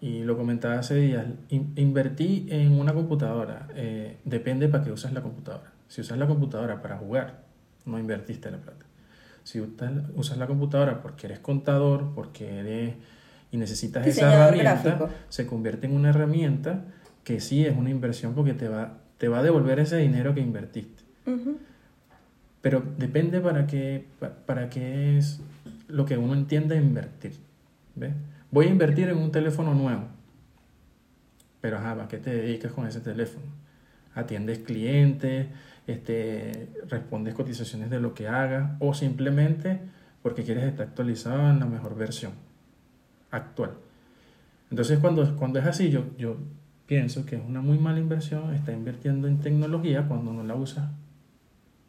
Y 0.00 0.22
lo 0.22 0.36
comentaba 0.36 0.78
hace 0.78 0.94
días, 0.94 1.26
invertí 1.48 2.46
en 2.50 2.78
una 2.78 2.94
computadora, 2.94 3.66
eh, 3.74 4.18
depende 4.24 4.68
para 4.68 4.84
qué 4.84 4.92
usas 4.92 5.12
la 5.12 5.22
computadora. 5.22 5.72
Si 5.88 6.00
usas 6.00 6.18
la 6.18 6.26
computadora 6.26 6.80
para 6.82 6.98
jugar, 6.98 7.42
no 7.84 7.98
invertiste 7.98 8.50
la 8.50 8.58
plata. 8.58 8.84
Si 9.42 9.60
usas 9.60 10.36
la 10.38 10.46
computadora 10.46 11.02
porque 11.02 11.26
eres 11.26 11.40
contador, 11.40 12.12
porque 12.14 12.60
eres 12.60 12.94
y 13.50 13.56
necesitas 13.56 14.06
esa 14.06 14.32
herramienta, 14.48 15.08
se 15.30 15.46
convierte 15.46 15.86
en 15.86 15.94
una 15.94 16.10
herramienta 16.10 16.84
que 17.24 17.40
sí 17.40 17.64
es 17.64 17.76
una 17.76 17.90
inversión 17.90 18.34
porque 18.34 18.54
te 18.54 18.68
va, 18.68 18.98
te 19.16 19.28
va 19.28 19.38
a 19.38 19.42
devolver 19.42 19.80
ese 19.80 19.96
dinero 19.96 20.34
que 20.34 20.40
invertiste. 20.40 21.02
Pero 22.60 22.82
depende 22.98 23.40
para 23.40 23.66
qué, 23.66 24.06
para 24.46 24.68
qué 24.68 25.18
es 25.18 25.40
lo 25.88 26.04
que 26.04 26.18
uno 26.18 26.34
entiende 26.34 26.76
invertir. 26.76 27.32
Voy 28.50 28.66
a 28.66 28.70
invertir 28.70 29.08
en 29.08 29.18
un 29.18 29.30
teléfono 29.30 29.74
nuevo. 29.74 30.04
Pero, 31.60 31.78
ajá, 31.78 32.02
¿a 32.02 32.08
qué 32.08 32.18
te 32.18 32.30
dedicas 32.30 32.72
con 32.72 32.86
ese 32.86 33.00
teléfono? 33.00 33.46
¿Atiendes 34.14 34.60
clientes? 34.60 35.48
Este, 35.86 36.68
¿Respondes 36.88 37.34
cotizaciones 37.34 37.90
de 37.90 38.00
lo 38.00 38.14
que 38.14 38.28
hagas? 38.28 38.72
¿O 38.78 38.94
simplemente 38.94 39.80
porque 40.22 40.44
quieres 40.44 40.64
estar 40.64 40.88
actualizado 40.88 41.50
en 41.50 41.60
la 41.60 41.66
mejor 41.66 41.96
versión 41.96 42.32
actual? 43.30 43.72
Entonces, 44.70 44.98
cuando, 44.98 45.36
cuando 45.36 45.58
es 45.58 45.66
así, 45.66 45.90
yo, 45.90 46.04
yo 46.16 46.36
pienso 46.86 47.26
que 47.26 47.36
es 47.36 47.42
una 47.46 47.60
muy 47.60 47.78
mala 47.78 47.98
inversión 47.98 48.54
estar 48.54 48.74
invirtiendo 48.74 49.28
en 49.28 49.40
tecnología 49.40 50.06
cuando 50.08 50.32
no 50.32 50.42
la 50.42 50.54
usas 50.54 50.88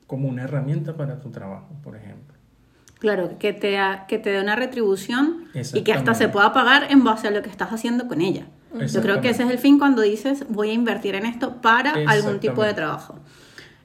como 0.08 0.28
una 0.28 0.44
herramienta 0.44 0.98
para 0.98 1.22
tu 1.22 1.30
trabajo, 1.30 1.70
por 1.84 1.96
ejemplo. 1.96 2.38
Claro, 3.00 3.38
que 3.39 3.53
te, 3.53 3.79
que 4.10 4.20
te 4.20 4.29
dé 4.29 4.41
una 4.41 4.58
retribución 4.58 5.46
y 5.74 5.84
que 5.84 5.94
hasta 5.94 6.13
se 6.13 6.27
pueda 6.27 6.51
pagar 6.51 6.91
en 6.91 7.03
base 7.03 7.29
a 7.29 7.32
lo 7.32 7.41
que 7.41 7.50
estás 7.50 7.70
haciendo 7.72 8.08
con 8.08 8.20
ella. 8.20 8.48
Yo 8.88 9.01
creo 9.01 9.22
que 9.22 9.29
ese 9.29 9.44
es 9.44 9.50
el 9.50 9.58
fin 9.58 9.79
cuando 9.79 10.01
dices 10.01 10.46
voy 10.50 10.70
a 10.70 10.74
invertir 10.74 11.15
en 11.15 11.25
esto 11.25 11.62
para 11.62 11.94
algún 12.08 12.39
tipo 12.39 12.62
de 12.63 12.74
trabajo. 12.74 13.20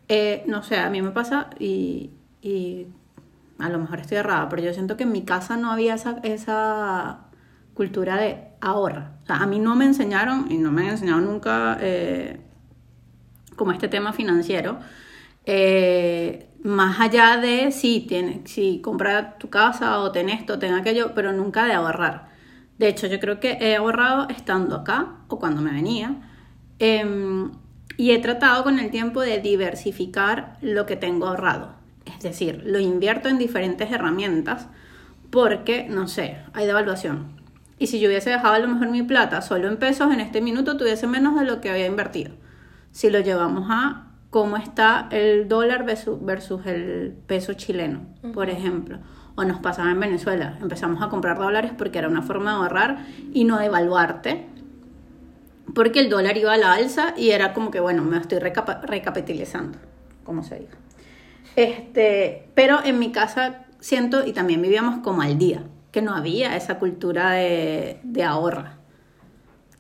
Eh, 0.09 0.43
no 0.47 0.63
sé, 0.63 0.77
a 0.79 0.91
mí 0.91 1.01
me 1.01 1.11
pasa 1.11 1.49
y, 1.59 2.11
y, 2.43 2.89
a 3.59 3.69
lo 3.71 3.79
mejor 3.79 4.01
estoy 4.01 4.19
errada, 4.19 4.49
pero 4.49 4.63
yo 4.63 4.75
siento 4.75 4.97
que 4.97 5.05
en 5.05 5.13
mi 5.13 5.23
casa 5.23 5.57
no 5.57 5.71
había 5.71 5.95
esa, 5.95 6.19
esa 6.25 7.21
cultura 7.73 8.17
de 8.17 8.49
ahorra. 8.61 9.13
O 9.23 9.27
sea, 9.27 9.37
a 9.37 9.47
mí 9.47 9.59
no 9.61 9.77
me 9.77 9.85
enseñaron 9.85 10.51
y 10.51 10.59
no 10.59 10.73
me 10.73 10.83
han 10.83 10.89
enseñado 10.89 11.21
nunca 11.21 11.79
eh, 11.81 12.41
como 13.57 13.73
este 13.73 13.89
tema 13.89 14.13
financiero. 14.13 14.79
Eh, 15.47 16.49
más 16.65 16.99
allá 16.99 17.37
de 17.37 17.71
si 17.73 18.01
tiene, 18.01 18.41
si 18.47 18.81
comprar 18.81 19.39
tu 19.39 19.51
casa 19.51 20.01
o 20.01 20.11
ten 20.13 20.31
esto, 20.31 20.59
ten 20.59 20.73
aquello, 20.73 21.13
pero 21.15 21.33
nunca 21.33 21.67
de 21.67 21.75
ahorrar. 21.75 22.29
De 22.79 22.89
hecho, 22.89 23.07
yo 23.07 23.21
creo 23.21 23.39
que 23.39 23.59
he 23.61 23.77
ahorrado 23.77 24.29
estando 24.31 24.75
acá 24.75 25.19
o 25.29 25.39
cuando 25.39 25.61
me 25.61 25.73
venía. 25.73 26.17
Em, 26.79 27.53
y 27.99 28.13
he 28.13 28.19
tratado 28.19 28.65
con 28.65 28.79
el 28.79 28.91
tiempo 28.91 29.21
de 29.21 29.41
diversificar 29.41 30.57
lo 30.63 30.87
que 30.87 30.97
tengo 30.97 31.27
ahorrado. 31.27 31.75
Es 32.07 32.23
decir, 32.23 32.63
lo 32.65 32.81
invierto 32.81 33.29
en 33.29 33.37
diferentes 33.37 33.93
herramientas 33.93 34.67
porque, 35.31 35.87
no 35.89 36.09
sé, 36.09 36.39
hay 36.55 36.65
devaluación. 36.67 37.41
Y 37.79 37.89
si 37.89 38.01
yo 38.01 38.09
hubiese 38.09 38.31
dejado 38.31 38.55
a 38.55 38.59
lo 38.59 38.69
mejor 38.69 38.89
mi 38.89 39.03
plata 39.03 39.43
solo 39.43 39.69
en 39.69 39.77
pesos, 39.77 40.11
en 40.13 40.21
este 40.21 40.41
minuto 40.41 40.79
tuviese 40.79 41.07
menos 41.07 41.39
de 41.39 41.45
lo 41.45 41.61
que 41.61 41.69
había 41.69 41.87
invertido. 41.87 42.33
Si 42.91 43.11
lo 43.11 43.21
llevamos 43.21 43.67
a 43.71 44.04
cómo 44.35 44.57
está 44.57 45.07
el 45.13 45.47
dólar 45.47 45.85
versus, 45.85 46.67
el 46.67 47.15
peso 47.29 47.53
chileno, 47.53 48.01
por 48.33 48.51
ejemplo. 48.51 48.99
O 49.37 49.45
nos 49.45 49.61
pasaba 49.61 49.93
en 49.93 50.01
Venezuela, 50.01 50.59
empezamos 50.61 51.01
a 51.05 51.09
comprar 51.09 51.39
dólares 51.39 51.71
porque 51.79 52.01
era 52.01 52.09
una 52.09 52.21
forma 52.21 52.51
de 52.51 52.57
ahorrar 52.57 53.07
y 53.33 53.45
no 53.45 53.61
devaluarte, 53.61 54.49
porque 55.73 56.01
el 56.01 56.11
dólar 56.11 56.37
iba 56.37 56.53
a 56.53 56.57
la 56.57 56.73
alza 56.73 57.15
y 57.17 57.31
era 57.31 57.53
como 57.53 57.71
que, 57.71 57.79
bueno, 57.79 58.03
me 58.03 58.17
estoy 58.17 58.41
recapitalizando, 58.41 59.79
como 60.25 60.43
se 60.43 60.57
diga. 60.59 60.75
Este, 61.55 62.49
pero 62.57 62.85
en 62.85 62.99
mi 62.99 63.13
casa 63.13 63.67
siento, 63.79 64.27
y 64.27 64.33
también 64.33 64.61
vivíamos 64.61 64.99
como 64.99 65.23
al 65.23 65.39
día, 65.39 65.63
que 65.93 66.03
no 66.03 66.13
había 66.13 66.57
esa 66.57 66.81
cultura 66.81 67.31
de, 67.31 68.01
de 68.03 68.25
ahorra. 68.25 68.79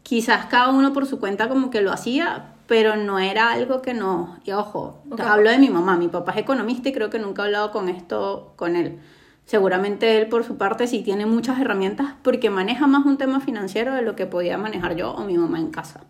Quizás 0.04 0.46
cada 0.46 0.68
uno 0.68 0.92
por 0.92 1.06
su 1.06 1.18
cuenta 1.18 1.48
como 1.48 1.70
que 1.70 1.80
lo 1.80 1.90
hacía, 1.90 2.53
pero 2.66 2.96
no 2.96 3.18
era 3.18 3.52
algo 3.52 3.82
que 3.82 3.94
no, 3.94 4.38
y 4.44 4.52
ojo, 4.52 5.02
hablo 5.18 5.50
de 5.50 5.58
mi 5.58 5.70
mamá, 5.70 5.96
mi 5.96 6.08
papá 6.08 6.32
es 6.32 6.38
economista 6.38 6.88
y 6.88 6.92
creo 6.92 7.10
que 7.10 7.18
nunca 7.18 7.42
he 7.42 7.46
hablado 7.46 7.70
con 7.70 7.88
esto 7.88 8.54
con 8.56 8.76
él. 8.76 9.00
Seguramente 9.44 10.16
él 10.18 10.28
por 10.28 10.44
su 10.44 10.56
parte 10.56 10.86
sí 10.86 11.02
tiene 11.02 11.26
muchas 11.26 11.60
herramientas 11.60 12.14
porque 12.22 12.48
maneja 12.48 12.86
más 12.86 13.04
un 13.04 13.18
tema 13.18 13.40
financiero 13.40 13.94
de 13.94 14.00
lo 14.00 14.16
que 14.16 14.26
podía 14.26 14.56
manejar 14.56 14.96
yo 14.96 15.12
o 15.12 15.24
mi 15.24 15.36
mamá 15.36 15.58
en 15.58 15.70
casa. 15.70 16.00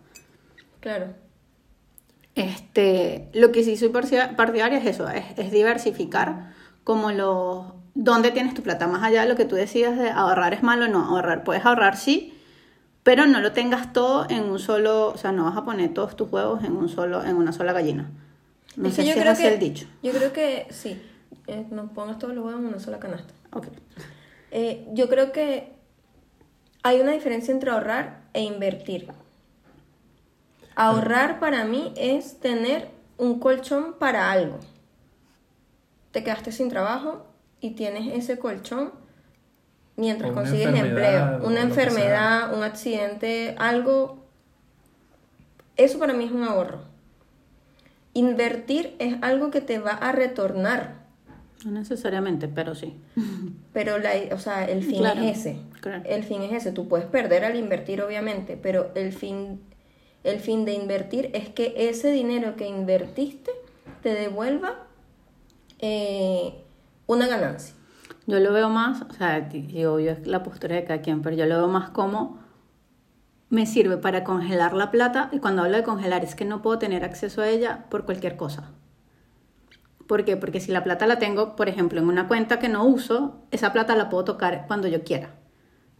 Claro. 0.79 1.07
Este, 2.35 3.29
lo 3.33 3.51
que 3.51 3.63
sí 3.63 3.75
soy 3.75 3.89
partidaria 3.89 4.77
es 4.77 4.85
eso, 4.85 5.09
es, 5.09 5.25
es 5.37 5.51
diversificar 5.51 6.53
como 6.83 7.11
lo 7.11 7.75
dónde 7.95 8.31
tienes 8.31 8.53
tu 8.53 8.61
plata, 8.61 8.87
más 8.87 9.03
allá 9.03 9.21
de 9.21 9.29
lo 9.29 9.35
que 9.35 9.45
tú 9.45 9.55
decías 9.55 9.97
de 9.97 10.09
ahorrar 10.09 10.53
es 10.53 10.61
malo, 10.61 10.87
no, 10.87 11.03
ahorrar, 11.03 11.43
puedes 11.43 11.65
ahorrar 11.65 11.95
sí, 11.95 12.34
pero 13.05 13.27
no 13.27 13.39
lo 13.39 13.51
tengas 13.51 13.93
todo 13.93 14.25
en 14.31 14.45
un 14.45 14.57
solo, 14.57 15.09
o 15.09 15.17
sea, 15.17 15.31
no 15.31 15.43
vas 15.43 15.55
a 15.55 15.63
poner 15.63 15.93
todos 15.93 16.15
tus 16.15 16.27
huevos 16.31 16.63
en 16.63 16.75
un 16.75 16.89
solo, 16.89 17.23
en 17.23 17.35
una 17.35 17.51
sola 17.51 17.71
gallina. 17.71 18.09
No 18.75 18.89
sé 18.89 19.03
si 19.03 19.11
es 19.11 19.27
así 19.27 19.45
el 19.45 19.59
dicho. 19.59 19.85
Yo 20.01 20.11
creo 20.11 20.33
que 20.33 20.65
sí, 20.71 20.99
eh, 21.45 21.67
no 21.69 21.93
pongas 21.93 22.17
todos 22.17 22.33
los 22.33 22.43
huevos 22.43 22.61
en 22.61 22.67
una 22.67 22.79
sola 22.79 22.97
canasta. 22.97 23.31
Okay. 23.51 23.71
Eh, 24.49 24.87
yo 24.93 25.07
creo 25.07 25.31
que 25.31 25.71
hay 26.81 26.99
una 26.99 27.11
diferencia 27.11 27.51
entre 27.51 27.69
ahorrar 27.69 28.21
e 28.33 28.41
invertir. 28.41 29.07
Ahorrar 30.75 31.39
para 31.39 31.63
mí 31.63 31.93
es 31.95 32.39
tener 32.39 32.89
un 33.19 33.39
colchón 33.39 33.93
para 33.99 34.31
algo. 34.31 34.57
Te 36.09 36.23
quedaste 36.23 36.51
sin 36.51 36.69
trabajo 36.69 37.27
y 37.61 37.75
tienes 37.75 38.11
ese 38.15 38.39
colchón 38.39 38.93
mientras 39.97 40.31
consigues 40.31 40.67
empleo, 40.67 41.41
una 41.43 41.61
enfermedad, 41.61 42.53
un 42.55 42.63
accidente, 42.63 43.55
algo, 43.57 44.23
eso 45.77 45.99
para 45.99 46.13
mí 46.13 46.25
es 46.25 46.31
un 46.31 46.43
ahorro. 46.43 46.83
Invertir 48.13 48.95
es 48.99 49.15
algo 49.21 49.51
que 49.51 49.61
te 49.61 49.79
va 49.79 49.91
a 49.91 50.11
retornar. 50.11 51.05
No 51.65 51.71
necesariamente, 51.71 52.47
pero 52.47 52.75
sí. 52.75 52.95
Pero 53.73 53.97
la, 53.97 54.11
o 54.31 54.37
sea, 54.37 54.65
el 54.65 54.83
fin 54.83 55.05
es 55.05 55.39
ese. 55.39 55.57
El 56.05 56.23
fin 56.23 56.41
es 56.43 56.53
ese. 56.53 56.71
Tú 56.71 56.87
puedes 56.87 57.07
perder 57.07 57.43
al 57.43 57.55
invertir, 57.57 58.01
obviamente, 58.01 58.57
pero 58.61 58.91
el 58.95 59.11
fin, 59.11 59.59
el 60.23 60.39
fin 60.39 60.65
de 60.65 60.73
invertir 60.73 61.29
es 61.33 61.49
que 61.49 61.73
ese 61.89 62.11
dinero 62.11 62.55
que 62.55 62.67
invertiste 62.67 63.51
te 64.01 64.13
devuelva 64.13 64.85
eh, 65.79 66.53
una 67.07 67.27
ganancia. 67.27 67.74
Yo 68.27 68.39
lo 68.39 68.51
veo 68.53 68.69
más, 68.69 69.01
o 69.03 69.13
sea, 69.13 69.49
y 69.53 69.85
obvio 69.85 70.11
es 70.11 70.25
la 70.25 70.41
postura 70.43 70.75
de 70.75 70.83
cada 70.83 71.01
quien, 71.01 71.21
pero 71.21 71.35
yo 71.35 71.45
lo 71.45 71.57
veo 71.57 71.67
más 71.67 71.89
como 71.91 72.39
me 73.49 73.65
sirve 73.67 73.97
para 73.97 74.23
congelar 74.23 74.73
la 74.73 74.89
plata 74.91 75.29
y 75.31 75.39
cuando 75.39 75.61
hablo 75.63 75.77
de 75.77 75.83
congelar 75.83 76.23
es 76.23 76.33
que 76.35 76.45
no 76.45 76.61
puedo 76.61 76.79
tener 76.79 77.03
acceso 77.03 77.41
a 77.41 77.47
ella 77.47 77.85
por 77.89 78.05
cualquier 78.05 78.35
cosa. 78.35 78.71
¿Por 80.07 80.25
qué? 80.25 80.37
Porque 80.37 80.59
si 80.59 80.71
la 80.71 80.83
plata 80.83 81.07
la 81.07 81.19
tengo, 81.19 81.55
por 81.55 81.69
ejemplo, 81.69 81.99
en 81.99 82.07
una 82.07 82.27
cuenta 82.27 82.59
que 82.59 82.69
no 82.69 82.83
uso, 82.85 83.43
esa 83.51 83.71
plata 83.73 83.95
la 83.95 84.09
puedo 84.09 84.23
tocar 84.23 84.65
cuando 84.67 84.87
yo 84.87 85.03
quiera. 85.03 85.29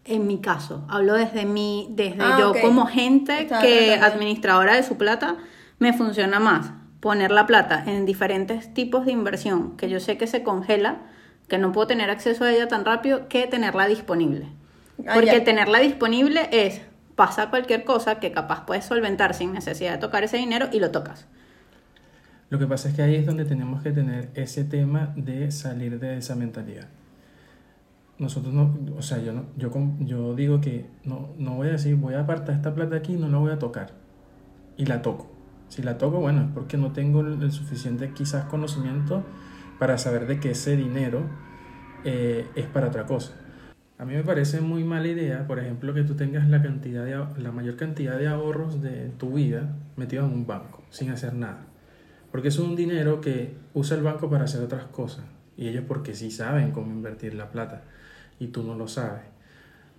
En 0.03 0.27
mi 0.27 0.39
caso, 0.39 0.85
hablo 0.89 1.13
desde 1.13 1.45
mí, 1.45 1.87
desde 1.91 2.17
Ah, 2.21 2.37
yo 2.39 2.53
como 2.61 2.85
gente 2.85 3.47
que 3.47 3.47
tratando. 3.47 4.05
administradora 4.05 4.75
de 4.75 4.83
su 4.83 4.97
plata, 4.97 5.37
me 5.79 5.93
funciona 5.93 6.39
más 6.39 6.71
poner 6.99 7.31
la 7.31 7.47
plata 7.47 7.83
en 7.85 8.05
diferentes 8.05 8.73
tipos 8.73 9.05
de 9.05 9.11
inversión 9.11 9.77
que 9.77 9.89
yo 9.89 9.99
sé 9.99 10.17
que 10.17 10.27
se 10.27 10.43
congela, 10.43 11.01
que 11.47 11.57
no 11.57 11.71
puedo 11.71 11.87
tener 11.87 12.09
acceso 12.09 12.43
a 12.43 12.51
ella 12.51 12.67
tan 12.67 12.85
rápido, 12.85 13.27
que 13.27 13.47
tenerla 13.47 13.87
disponible. 13.87 14.47
Ah, 15.05 15.11
Porque 15.13 15.27
ya. 15.27 15.43
tenerla 15.43 15.79
disponible 15.79 16.49
es, 16.51 16.81
pasa 17.15 17.49
cualquier 17.49 17.83
cosa 17.83 18.19
que 18.19 18.31
capaz 18.31 18.65
puedes 18.65 18.85
solventar 18.85 19.33
sin 19.33 19.53
necesidad 19.53 19.93
de 19.93 19.97
tocar 19.99 20.23
ese 20.23 20.37
dinero 20.37 20.67
y 20.71 20.79
lo 20.79 20.91
tocas. 20.91 21.27
Lo 22.49 22.59
que 22.59 22.67
pasa 22.67 22.89
es 22.89 22.95
que 22.95 23.01
ahí 23.01 23.15
es 23.15 23.25
donde 23.25 23.45
tenemos 23.45 23.81
que 23.81 23.91
tener 23.91 24.29
ese 24.35 24.63
tema 24.63 25.13
de 25.15 25.51
salir 25.51 25.99
de 25.99 26.17
esa 26.17 26.35
mentalidad. 26.35 26.87
Nosotros 28.17 28.53
no, 28.53 28.77
o 28.97 29.01
sea, 29.01 29.17
yo, 29.17 29.33
no, 29.33 29.45
yo, 29.57 29.71
yo 29.99 30.35
digo 30.35 30.61
que 30.61 30.85
no, 31.03 31.29
no 31.37 31.55
voy 31.55 31.67
a 31.67 31.71
decir, 31.71 31.95
voy 31.95 32.13
a 32.13 32.21
apartar 32.21 32.55
esta 32.55 32.73
plata 32.73 32.95
aquí 32.95 33.13
y 33.13 33.17
no 33.17 33.27
la 33.27 33.39
voy 33.39 33.51
a 33.51 33.59
tocar. 33.59 33.93
Y 34.77 34.85
la 34.85 35.01
toco. 35.01 35.31
Si 35.67 35.81
la 35.81 35.97
toco, 35.97 36.19
bueno, 36.19 36.43
es 36.43 36.47
porque 36.53 36.77
no 36.77 36.93
tengo 36.93 37.21
el 37.21 37.51
suficiente 37.51 38.11
quizás 38.13 38.45
conocimiento 38.45 39.23
para 39.79 39.97
saber 39.97 40.27
de 40.27 40.39
que 40.39 40.51
ese 40.51 40.75
dinero 40.75 41.23
eh, 42.03 42.47
es 42.55 42.65
para 42.67 42.87
otra 42.87 43.05
cosa. 43.05 43.33
A 43.97 44.03
mí 44.03 44.13
me 44.13 44.23
parece 44.23 44.59
muy 44.59 44.83
mala 44.83 45.07
idea, 45.07 45.47
por 45.47 45.57
ejemplo, 45.57 45.93
que 45.93 46.03
tú 46.03 46.15
tengas 46.15 46.49
la, 46.49 46.61
cantidad 46.61 47.05
de, 47.05 47.41
la 47.41 47.51
mayor 47.51 47.77
cantidad 47.77 48.17
de 48.17 48.27
ahorros 48.27 48.81
de 48.81 49.09
tu 49.17 49.33
vida 49.33 49.73
metidos 49.95 50.29
en 50.29 50.33
un 50.33 50.47
banco, 50.47 50.83
sin 50.89 51.11
hacer 51.11 51.33
nada. 51.33 51.65
Porque 52.31 52.49
es 52.49 52.59
un 52.59 52.75
dinero 52.75 53.21
que 53.21 53.55
usa 53.73 53.95
el 53.95 54.03
banco 54.03 54.29
para 54.29 54.43
hacer 54.43 54.61
otras 54.61 54.85
cosas. 54.85 55.23
Y 55.55 55.69
ellos 55.69 55.85
porque 55.87 56.13
sí 56.13 56.29
saben 56.29 56.71
cómo 56.71 56.91
invertir 56.91 57.33
la 57.35 57.49
plata. 57.51 57.83
Y 58.37 58.47
tú 58.47 58.63
no 58.63 58.75
lo 58.75 58.89
sabes. 58.89 59.21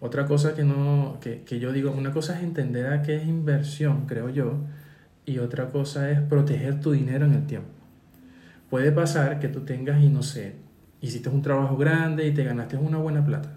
Otra 0.00 0.26
cosa 0.26 0.54
que, 0.54 0.62
no, 0.62 1.16
que, 1.23 1.42
que 1.45 1.59
yo 1.59 1.73
digo, 1.73 1.90
una 1.90 2.12
cosa 2.12 2.37
es 2.37 2.45
entender 2.45 2.88
a 2.88 3.00
qué 3.00 3.16
es 3.16 3.26
inversión, 3.26 4.04
creo 4.06 4.28
yo. 4.28 4.59
Y 5.25 5.38
otra 5.38 5.71
cosa 5.71 6.11
es 6.11 6.21
proteger 6.21 6.80
tu 6.80 6.92
dinero 6.92 7.25
en 7.25 7.33
el 7.33 7.47
tiempo. 7.47 7.75
Puede 8.70 8.92
pasar 8.92 9.38
que 9.38 9.49
tú 9.49 9.61
tengas, 9.61 10.02
y 10.02 10.08
no 10.08 10.23
sé, 10.23 10.56
hiciste 11.00 11.28
un 11.28 11.42
trabajo 11.42 11.76
grande 11.76 12.26
y 12.26 12.32
te 12.32 12.44
ganaste 12.44 12.76
una 12.76 12.99
buena 12.99 13.25
plata. 13.25 13.50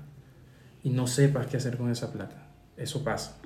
Y 0.84 0.92
no 0.92 1.08
sepas 1.08 1.48
qué 1.48 1.58
hacer 1.58 1.78
con 1.78 1.90
esa 1.90 2.12
plata. 2.12 2.48
Eso 2.78 3.04
pasa. 3.04 3.38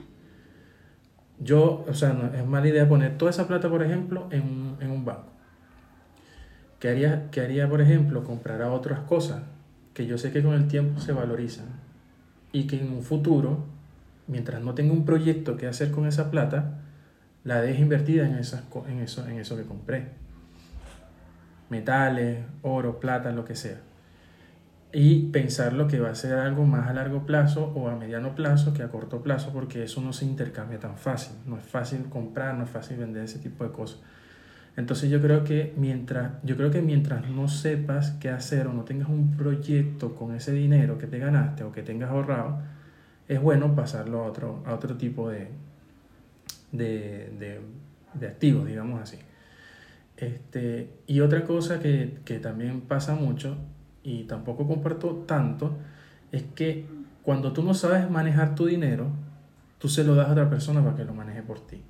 Yo, 1.40 1.86
o 1.88 1.94
sea, 1.94 2.14
no, 2.14 2.34
es 2.34 2.46
mala 2.46 2.68
idea 2.68 2.88
poner 2.88 3.18
toda 3.18 3.32
esa 3.32 3.48
plata, 3.48 3.70
por 3.70 3.84
ejemplo, 3.84 4.28
en 4.32 4.44
un, 4.90 5.06
banco. 5.06 5.32
¿Qué 6.80 6.90
haría, 6.90 7.30
qué 7.32 7.42
haría, 7.42 7.68
por 7.70 7.82
ejemplo, 7.82 8.24
comprar 8.24 8.62
a 8.62 8.72
otras 8.72 9.00
cosas 9.02 9.42
que 9.94 10.06
yo 10.06 10.18
sé 10.18 10.32
que 10.32 10.44
con 10.44 10.54
el 10.54 10.68
tiempo 10.68 11.00
se 11.00 11.12
valorizan 11.12 11.66
y 12.52 12.68
que 12.68 12.80
en 12.80 12.92
un 12.92 13.04
futuro, 13.04 13.66
mientras 14.28 14.62
no 14.62 14.74
tenga 14.74 14.94
un 14.94 15.06
proyecto 15.06 15.58
que 15.58 15.68
hacer 15.68 15.92
con 15.92 16.06
esa 16.06 16.30
plata, 16.30 16.82
la 17.44 17.62
deje 17.62 17.82
invertida 17.82 18.28
en, 18.28 18.36
esas, 18.36 18.64
en, 18.88 19.00
eso, 19.00 19.28
en 19.28 19.40
eso 19.40 19.58
que 19.58 19.64
compré? 19.64 20.10
Metales, 21.74 22.46
oro, 22.62 23.00
plata, 23.00 23.32
lo 23.32 23.46
que 23.46 23.56
sea. 23.56 23.82
Y 24.92 25.32
pensar 25.32 25.74
lo 25.74 25.88
que 25.88 26.00
va 26.00 26.12
a 26.12 26.16
ser 26.16 26.38
algo 26.38 26.66
más 26.66 26.88
a 26.88 26.94
largo 26.94 27.26
plazo 27.26 27.72
o 27.74 27.90
a 27.90 27.96
mediano 27.96 28.36
plazo 28.36 28.76
que 28.76 28.84
a 28.84 28.90
corto 28.90 29.24
plazo, 29.24 29.52
porque 29.52 29.82
eso 29.82 30.00
no 30.02 30.14
se 30.14 30.26
intercambia 30.26 30.78
tan 30.78 30.98
fácil. 30.98 31.36
No 31.48 31.58
es 31.58 31.64
fácil 31.64 32.04
comprar, 32.10 32.54
no 32.56 32.66
es 32.66 32.70
fácil 32.70 32.98
vender 32.98 33.24
ese 33.24 33.40
tipo 33.40 33.64
de 33.64 33.72
cosas. 33.72 34.02
Entonces 34.78 35.10
yo 35.10 35.20
creo 35.20 35.44
que 35.44 35.74
mientras, 35.78 36.34
yo 36.44 36.56
creo 36.56 36.70
que 36.70 36.84
mientras 36.84 37.28
no 37.28 37.48
sepas 37.48 38.12
qué 38.20 38.30
hacer 38.30 38.68
o 38.68 38.74
no 38.74 38.84
tengas 38.84 39.10
un 39.10 39.36
proyecto 39.36 40.14
con 40.14 40.36
ese 40.36 40.52
dinero 40.52 41.00
que 41.00 41.08
te 41.08 41.18
ganaste 41.18 41.64
o 41.64 41.72
que 41.72 41.82
tengas 41.82 42.12
ahorrado, 42.12 42.60
es 43.28 43.42
bueno 43.42 43.74
pasarlo 43.76 44.20
a 44.20 44.28
otro, 44.28 44.62
a 44.68 44.76
otro 44.76 44.96
tipo 44.96 45.28
de, 45.28 45.48
de, 46.72 47.34
de, 47.40 47.62
de 48.14 48.28
activos, 48.28 48.68
digamos 48.68 49.02
así. 49.02 49.18
Este, 50.18 50.90
y 51.08 51.22
otra 51.22 51.44
cosa 51.44 51.80
que, 51.80 52.20
que 52.24 52.40
también 52.40 52.82
pasa 52.82 53.16
mucho 53.16 53.58
y 54.04 54.24
tampoco 54.24 54.68
comparto 54.68 55.24
tanto 55.28 55.76
es 56.32 56.44
que 56.56 56.86
cuando 57.24 57.54
tú 57.54 57.64
no 57.64 57.74
sabes 57.74 58.10
manejar 58.10 58.54
tu 58.56 58.66
dinero, 58.66 59.08
tú 59.80 59.90
se 59.90 60.04
lo 60.04 60.16
das 60.16 60.28
a 60.30 60.32
otra 60.34 60.50
persona 60.50 60.84
para 60.84 60.96
que 60.96 61.06
lo 61.06 61.14
maneje 61.14 61.42
por 61.42 61.60
ti. 61.60 61.82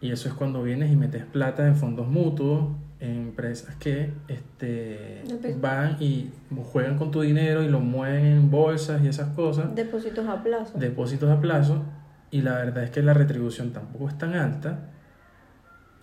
Y 0.00 0.10
eso 0.10 0.28
es 0.28 0.34
cuando 0.34 0.62
vienes 0.62 0.90
y 0.92 0.96
metes 0.96 1.24
plata 1.24 1.66
en 1.66 1.76
fondos 1.76 2.06
mutuos, 2.06 2.68
en 3.00 3.28
empresas 3.28 3.76
que 3.76 4.10
este, 4.28 5.22
van 5.60 5.96
y 6.00 6.30
juegan 6.72 6.96
con 6.96 7.10
tu 7.10 7.20
dinero 7.22 7.62
y 7.62 7.68
lo 7.68 7.80
mueven 7.80 8.24
en 8.24 8.50
bolsas 8.50 9.02
y 9.02 9.08
esas 9.08 9.30
cosas, 9.34 9.74
Depósitos 9.74 10.26
a 10.28 10.42
plazo. 10.42 10.78
depósitos 10.78 11.30
a 11.30 11.40
plazo, 11.40 11.82
y 12.30 12.42
la 12.42 12.54
verdad 12.56 12.84
es 12.84 12.90
que 12.90 13.02
la 13.02 13.14
retribución 13.14 13.72
tampoco 13.72 14.08
es 14.08 14.18
tan 14.18 14.34
alta. 14.34 14.90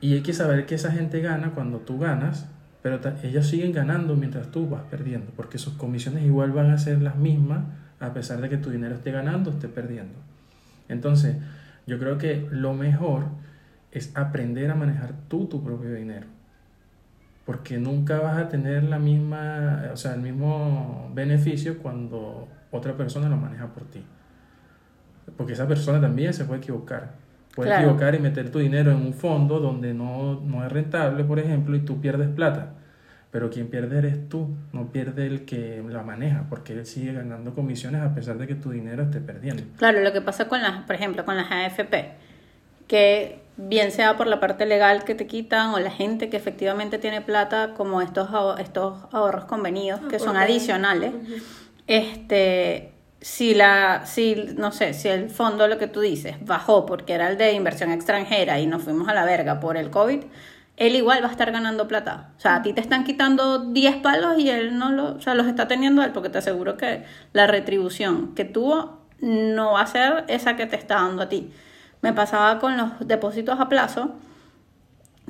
Y 0.03 0.15
hay 0.15 0.21
que 0.21 0.33
saber 0.33 0.65
que 0.65 0.75
esa 0.75 0.91
gente 0.91 1.21
gana 1.21 1.51
cuando 1.51 1.79
tú 1.79 1.97
ganas, 1.97 2.49
pero 2.81 2.99
ellos 3.23 3.47
siguen 3.47 3.71
ganando 3.71 4.17
mientras 4.17 4.51
tú 4.51 4.67
vas 4.67 4.81
perdiendo, 4.91 5.31
porque 5.33 5.57
sus 5.57 5.75
comisiones 5.75 6.25
igual 6.25 6.51
van 6.51 6.71
a 6.71 6.77
ser 6.77 7.01
las 7.01 7.15
mismas 7.15 7.63
a 8.01 8.13
pesar 8.13 8.41
de 8.41 8.49
que 8.49 8.57
tu 8.57 8.69
dinero 8.69 8.95
esté 8.95 9.13
ganando 9.13 9.49
o 9.49 9.53
esté 9.53 9.69
perdiendo. 9.69 10.19
Entonces, 10.89 11.37
yo 11.87 11.99
creo 11.99 12.17
que 12.17 12.45
lo 12.51 12.73
mejor 12.73 13.27
es 13.93 14.11
aprender 14.17 14.71
a 14.71 14.75
manejar 14.75 15.13
tú 15.29 15.47
tu 15.47 15.63
propio 15.63 15.93
dinero. 15.93 16.27
Porque 17.45 17.77
nunca 17.77 18.19
vas 18.19 18.37
a 18.37 18.49
tener 18.49 18.83
la 18.83 18.99
misma, 18.99 19.83
o 19.93 19.95
sea, 19.95 20.15
el 20.15 20.21
mismo 20.21 21.13
beneficio 21.15 21.77
cuando 21.77 22.49
otra 22.71 22.97
persona 22.97 23.29
lo 23.29 23.37
maneja 23.37 23.67
por 23.67 23.85
ti. 23.85 24.03
Porque 25.37 25.53
esa 25.53 25.65
persona 25.65 26.01
también 26.01 26.33
se 26.33 26.43
puede 26.43 26.59
equivocar. 26.59 27.22
Puede 27.55 27.69
Claro. 27.69 27.83
equivocar 27.85 28.15
y 28.15 28.19
meter 28.19 28.49
tu 28.51 28.59
dinero 28.59 28.91
en 28.91 28.97
un 28.97 29.13
fondo 29.13 29.59
donde 29.59 29.93
no, 29.93 30.41
no 30.41 30.65
es 30.65 30.71
rentable, 30.71 31.23
por 31.23 31.39
ejemplo, 31.39 31.75
y 31.75 31.81
tú 31.81 32.01
pierdes 32.01 32.29
plata. 32.29 32.73
Pero 33.29 33.49
quien 33.49 33.67
pierde 33.67 33.97
eres 33.97 34.29
tú, 34.29 34.49
no 34.73 34.87
pierde 34.91 35.25
el 35.27 35.45
que 35.45 35.83
la 35.89 36.03
maneja, 36.03 36.45
porque 36.49 36.73
él 36.73 36.85
sigue 36.85 37.13
ganando 37.13 37.53
comisiones 37.55 38.01
a 38.01 38.13
pesar 38.13 38.37
de 38.37 38.47
que 38.47 38.55
tu 38.55 38.69
dinero 38.71 39.03
esté 39.03 39.21
perdiendo. 39.21 39.63
Claro, 39.77 40.01
lo 40.01 40.13
que 40.13 40.21
pasa 40.21 40.47
con 40.47 40.61
las, 40.61 40.83
por 40.83 40.95
ejemplo, 40.95 41.25
con 41.25 41.35
las 41.35 41.51
AFP, 41.51 42.11
que 42.87 43.39
bien 43.57 43.91
sea 43.91 44.17
por 44.17 44.27
la 44.27 44.39
parte 44.39 44.65
legal 44.65 45.03
que 45.03 45.13
te 45.15 45.25
quitan 45.27 45.71
o 45.75 45.79
la 45.79 45.89
gente 45.91 46.29
que 46.29 46.37
efectivamente 46.37 46.97
tiene 46.99 47.21
plata, 47.21 47.73
como 47.75 48.01
estos, 48.01 48.29
estos 48.59 48.97
ahorros 49.11 49.45
convenidos, 49.45 49.99
Ah, 50.03 50.07
que 50.09 50.19
son 50.19 50.37
adicionales, 50.37 51.13
este, 51.87 52.92
si 53.23 53.55
la, 53.55 54.05
si, 54.05 54.35
no 54.57 54.73
sé, 54.73 54.93
si 54.93 55.07
el 55.07 55.29
fondo, 55.29 55.69
lo 55.69 55.77
que 55.77 55.87
tú 55.87 56.01
dices, 56.01 56.35
bajó 56.45 56.85
porque 56.85 57.13
era 57.13 57.29
el 57.29 57.37
de 57.37 57.53
inversión 57.53 57.89
extranjera 57.89 58.59
y 58.59 58.67
nos 58.67 58.83
fuimos 58.83 59.07
a 59.07 59.13
la 59.13 59.23
verga 59.23 59.61
por 59.61 59.77
el 59.77 59.89
COVID, 59.91 60.25
él 60.75 60.95
igual 60.97 61.23
va 61.23 61.29
a 61.29 61.31
estar 61.31 61.49
ganando 61.53 61.87
plata. 61.87 62.31
O 62.37 62.41
sea, 62.41 62.55
a 62.55 62.61
ti 62.61 62.73
te 62.73 62.81
están 62.81 63.05
quitando 63.05 63.59
10 63.59 63.95
palos 63.97 64.37
y 64.39 64.49
él 64.49 64.77
no 64.77 64.91
lo, 64.91 65.13
o 65.15 65.21
sea, 65.21 65.35
los 65.35 65.47
está 65.47 65.69
teniendo 65.69 66.03
él, 66.03 66.11
porque 66.11 66.27
te 66.27 66.39
aseguro 66.39 66.75
que 66.75 67.05
la 67.31 67.47
retribución 67.47 68.35
que 68.35 68.43
tuvo 68.43 68.99
no 69.21 69.71
va 69.71 69.81
a 69.81 69.87
ser 69.87 70.25
esa 70.27 70.57
que 70.57 70.65
te 70.65 70.75
está 70.75 70.95
dando 70.95 71.23
a 71.23 71.29
ti. 71.29 71.49
Me 72.01 72.11
pasaba 72.11 72.59
con 72.59 72.75
los 72.75 73.07
depósitos 73.07 73.57
a 73.57 73.69
plazo, 73.69 74.15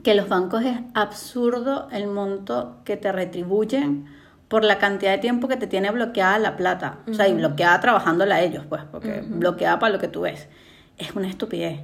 que 0.01 0.15
los 0.15 0.29
bancos 0.29 0.63
es 0.63 0.79
absurdo 0.95 1.89
el 1.91 2.07
monto 2.07 2.77
que 2.85 2.97
te 2.97 3.11
retribuyen 3.11 4.07
por 4.47 4.63
la 4.63 4.77
cantidad 4.77 5.11
de 5.11 5.17
tiempo 5.17 5.47
que 5.47 5.57
te 5.57 5.67
tiene 5.67 5.91
bloqueada 5.91 6.37
la 6.39 6.57
plata. 6.57 6.99
O 7.09 7.13
sea, 7.13 7.27
y 7.27 7.33
bloqueada 7.33 7.79
trabajándola 7.79 8.41
ellos, 8.41 8.65
pues, 8.67 8.83
porque 8.91 9.21
bloqueada 9.25 9.79
para 9.79 9.93
lo 9.93 9.99
que 9.99 10.07
tú 10.07 10.21
ves. 10.21 10.47
Es 10.97 11.15
una 11.15 11.27
estupidez. 11.27 11.79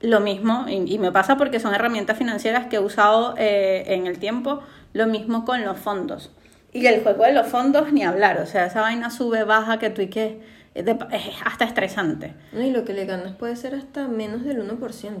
Lo 0.00 0.20
mismo, 0.20 0.66
y, 0.68 0.92
y 0.92 0.98
me 0.98 1.12
pasa 1.12 1.36
porque 1.36 1.60
son 1.60 1.74
herramientas 1.74 2.18
financieras 2.18 2.66
que 2.66 2.76
he 2.76 2.80
usado 2.80 3.34
eh, 3.38 3.84
en 3.88 4.06
el 4.06 4.18
tiempo, 4.18 4.60
lo 4.92 5.06
mismo 5.06 5.44
con 5.44 5.64
los 5.64 5.78
fondos. 5.78 6.30
Y 6.72 6.86
el 6.86 7.02
juego 7.02 7.24
de 7.24 7.32
los 7.32 7.46
fondos, 7.46 7.92
ni 7.92 8.02
hablar. 8.02 8.38
O 8.40 8.46
sea, 8.46 8.66
esa 8.66 8.82
vaina 8.82 9.10
sube, 9.10 9.44
baja, 9.44 9.78
que 9.78 9.88
tú 9.88 10.02
y 10.02 10.08
que 10.08 10.40
es, 10.74 10.86
hasta 11.44 11.64
estresante. 11.64 12.34
No, 12.52 12.62
y 12.62 12.70
lo 12.70 12.84
que 12.84 12.92
le 12.92 13.06
ganas 13.06 13.32
puede 13.32 13.56
ser 13.56 13.74
hasta 13.74 14.08
menos 14.08 14.44
del 14.44 14.62
1%. 14.62 15.20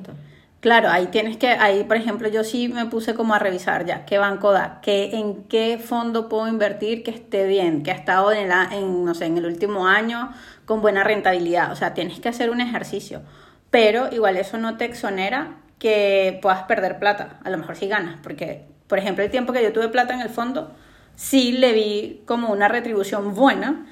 Claro, 0.66 0.88
ahí 0.88 1.06
tienes 1.06 1.36
que, 1.36 1.46
ahí 1.46 1.84
por 1.84 1.96
ejemplo 1.96 2.26
yo 2.28 2.42
sí 2.42 2.66
me 2.66 2.86
puse 2.86 3.14
como 3.14 3.34
a 3.34 3.38
revisar 3.38 3.86
ya 3.86 4.04
qué 4.04 4.18
banco 4.18 4.50
da, 4.50 4.80
qué, 4.82 5.10
en 5.12 5.44
qué 5.44 5.78
fondo 5.78 6.28
puedo 6.28 6.48
invertir 6.48 7.04
que 7.04 7.12
esté 7.12 7.46
bien, 7.46 7.84
que 7.84 7.92
ha 7.92 7.94
estado 7.94 8.32
en, 8.32 8.48
la, 8.48 8.68
en, 8.72 9.04
no 9.04 9.14
sé, 9.14 9.26
en 9.26 9.38
el 9.38 9.46
último 9.46 9.86
año 9.86 10.32
con 10.64 10.80
buena 10.82 11.04
rentabilidad. 11.04 11.70
O 11.70 11.76
sea, 11.76 11.94
tienes 11.94 12.18
que 12.18 12.30
hacer 12.30 12.50
un 12.50 12.60
ejercicio, 12.60 13.22
pero 13.70 14.12
igual 14.12 14.36
eso 14.36 14.58
no 14.58 14.76
te 14.76 14.86
exonera 14.86 15.58
que 15.78 16.40
puedas 16.42 16.64
perder 16.64 16.98
plata, 16.98 17.38
a 17.44 17.50
lo 17.50 17.58
mejor 17.58 17.76
sí 17.76 17.86
ganas, 17.86 18.18
porque 18.20 18.64
por 18.88 18.98
ejemplo 18.98 19.22
el 19.22 19.30
tiempo 19.30 19.52
que 19.52 19.62
yo 19.62 19.72
tuve 19.72 19.88
plata 19.88 20.14
en 20.14 20.20
el 20.20 20.30
fondo, 20.30 20.74
sí 21.14 21.52
le 21.52 21.74
vi 21.74 22.22
como 22.26 22.50
una 22.50 22.66
retribución 22.66 23.36
buena, 23.36 23.86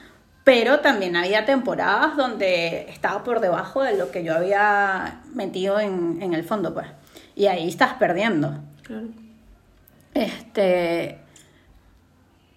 pero 0.44 0.80
también 0.80 1.16
había 1.16 1.46
temporadas 1.46 2.16
donde 2.16 2.86
estaba 2.90 3.24
por 3.24 3.40
debajo 3.40 3.82
de 3.82 3.96
lo 3.96 4.10
que 4.10 4.22
yo 4.22 4.34
había 4.34 5.22
metido 5.34 5.80
en, 5.80 6.20
en 6.20 6.34
el 6.34 6.44
fondo, 6.44 6.74
pues. 6.74 6.86
Y 7.34 7.46
ahí 7.46 7.66
estás 7.66 7.94
perdiendo. 7.94 8.54
Claro. 8.82 9.08
Este, 10.12 11.18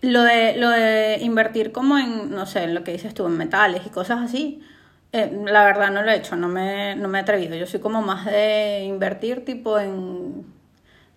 lo 0.01 0.21
de, 0.23 0.57
lo 0.57 0.69
de 0.69 1.17
invertir 1.21 1.71
como 1.71 1.97
en, 1.97 2.29
no 2.29 2.45
sé, 2.45 2.63
en 2.63 2.75
lo 2.75 2.83
que 2.83 2.91
dices 2.91 3.13
tú, 3.13 3.25
en 3.25 3.37
metales 3.37 3.81
y 3.85 3.89
cosas 3.89 4.21
así, 4.21 4.61
eh, 5.11 5.41
la 5.45 5.63
verdad 5.63 5.89
no 5.91 6.03
lo 6.03 6.11
he 6.11 6.17
hecho, 6.17 6.35
no 6.35 6.47
me, 6.47 6.95
no 6.95 7.07
me 7.07 7.17
he 7.19 7.21
atrevido. 7.21 7.55
Yo 7.55 7.65
soy 7.65 7.79
como 7.79 8.01
más 8.01 8.25
de 8.25 8.83
invertir 8.83 9.45
tipo 9.45 9.79
en, 9.79 10.45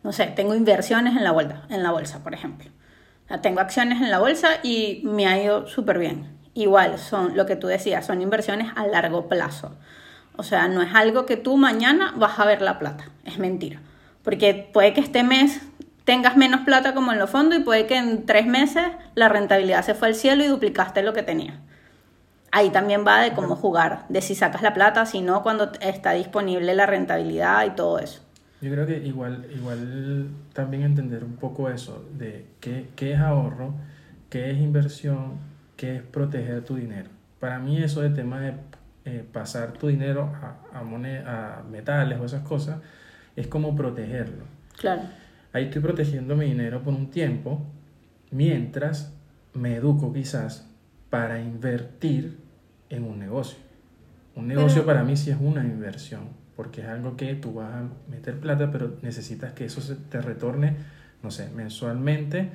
no 0.02 0.12
sé, 0.12 0.26
tengo 0.28 0.54
inversiones 0.54 1.16
en 1.16 1.24
la 1.24 1.32
bolsa, 1.32 1.62
en 1.68 1.82
la 1.82 1.90
bolsa, 1.90 2.22
por 2.22 2.32
ejemplo. 2.32 2.70
tengo 3.42 3.60
acciones 3.60 4.00
en 4.00 4.10
la 4.10 4.18
bolsa 4.18 4.60
y 4.62 5.02
me 5.04 5.26
ha 5.26 5.42
ido 5.42 5.66
súper 5.66 5.98
bien. 5.98 6.39
Igual, 6.54 6.98
son 6.98 7.36
lo 7.36 7.46
que 7.46 7.56
tú 7.56 7.68
decías, 7.68 8.06
son 8.06 8.22
inversiones 8.22 8.72
a 8.76 8.86
largo 8.86 9.28
plazo. 9.28 9.76
O 10.36 10.42
sea, 10.42 10.68
no 10.68 10.82
es 10.82 10.94
algo 10.94 11.26
que 11.26 11.36
tú 11.36 11.56
mañana 11.56 12.14
vas 12.16 12.38
a 12.38 12.44
ver 12.44 12.62
la 12.62 12.78
plata, 12.78 13.04
es 13.24 13.38
mentira. 13.38 13.80
Porque 14.22 14.68
puede 14.72 14.92
que 14.92 15.00
este 15.00 15.22
mes 15.22 15.60
tengas 16.04 16.36
menos 16.36 16.62
plata 16.62 16.94
como 16.94 17.12
en 17.12 17.18
los 17.18 17.30
fondos 17.30 17.58
y 17.58 17.62
puede 17.62 17.86
que 17.86 17.96
en 17.96 18.26
tres 18.26 18.46
meses 18.46 18.84
la 19.14 19.28
rentabilidad 19.28 19.84
se 19.84 19.94
fue 19.94 20.08
al 20.08 20.14
cielo 20.14 20.44
y 20.44 20.48
duplicaste 20.48 21.02
lo 21.02 21.12
que 21.12 21.22
tenías. 21.22 21.56
Ahí 22.52 22.70
también 22.70 23.04
va 23.06 23.20
de 23.20 23.32
cómo 23.32 23.54
jugar, 23.54 24.06
de 24.08 24.20
si 24.20 24.34
sacas 24.34 24.62
la 24.62 24.74
plata, 24.74 25.06
si 25.06 25.20
no, 25.20 25.42
cuando 25.42 25.70
está 25.80 26.12
disponible 26.12 26.74
la 26.74 26.86
rentabilidad 26.86 27.64
y 27.64 27.70
todo 27.70 28.00
eso. 28.00 28.22
Yo 28.60 28.70
creo 28.72 28.86
que 28.86 28.98
igual, 28.98 29.46
igual 29.54 30.28
también 30.52 30.82
entender 30.82 31.22
un 31.22 31.36
poco 31.36 31.70
eso, 31.70 32.04
de 32.12 32.46
qué, 32.60 32.88
qué 32.96 33.12
es 33.12 33.20
ahorro, 33.20 33.74
qué 34.28 34.50
es 34.50 34.58
inversión, 34.58 35.38
qué 35.80 35.96
es 35.96 36.02
proteger 36.02 36.62
tu 36.62 36.76
dinero. 36.76 37.08
Para 37.38 37.58
mí 37.58 37.82
eso 37.82 38.02
de 38.02 38.10
tema 38.10 38.38
de 38.38 38.52
eh, 39.06 39.24
pasar 39.32 39.72
tu 39.72 39.86
dinero 39.86 40.30
a, 40.34 40.58
a, 40.74 40.80
a 40.80 41.62
metales 41.62 42.20
o 42.20 42.26
esas 42.26 42.42
cosas 42.42 42.80
es 43.34 43.46
como 43.46 43.74
protegerlo. 43.74 44.44
Claro. 44.76 45.04
Ahí 45.54 45.64
estoy 45.64 45.80
protegiendo 45.80 46.36
mi 46.36 46.44
dinero 46.44 46.82
por 46.82 46.92
un 46.92 47.10
tiempo 47.10 47.62
mientras 48.30 49.14
me 49.54 49.76
educo 49.76 50.12
quizás 50.12 50.68
para 51.08 51.40
invertir 51.40 52.36
en 52.90 53.04
un 53.04 53.18
negocio. 53.18 53.58
Un 54.36 54.48
negocio 54.48 54.84
para 54.84 55.02
mí 55.02 55.16
sí 55.16 55.30
es 55.30 55.38
una 55.40 55.64
inversión, 55.64 56.28
porque 56.56 56.82
es 56.82 56.88
algo 56.88 57.16
que 57.16 57.34
tú 57.36 57.54
vas 57.54 57.72
a 57.72 57.88
meter 58.10 58.38
plata, 58.38 58.70
pero 58.70 58.98
necesitas 59.00 59.54
que 59.54 59.64
eso 59.64 59.80
se 59.80 59.96
te 59.96 60.20
retorne, 60.20 60.76
no 61.22 61.30
sé, 61.30 61.48
mensualmente 61.48 62.50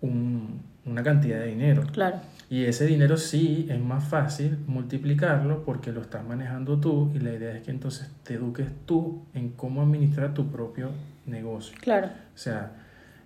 una 0.00 1.02
cantidad 1.02 1.40
de 1.40 1.46
dinero. 1.48 1.82
Claro. 1.92 2.20
Y 2.48 2.64
ese 2.64 2.86
dinero 2.86 3.16
sí 3.16 3.66
es 3.68 3.80
más 3.80 4.04
fácil 4.04 4.58
multiplicarlo 4.66 5.64
porque 5.64 5.90
lo 5.90 6.00
estás 6.00 6.24
manejando 6.24 6.78
tú 6.78 7.10
y 7.14 7.18
la 7.18 7.32
idea 7.32 7.56
es 7.56 7.64
que 7.64 7.72
entonces 7.72 8.08
te 8.22 8.34
eduques 8.34 8.68
tú 8.86 9.24
en 9.34 9.50
cómo 9.50 9.82
administrar 9.82 10.32
tu 10.32 10.50
propio 10.50 10.90
negocio. 11.26 11.76
Claro. 11.80 12.06
O 12.06 12.38
sea, 12.38 12.72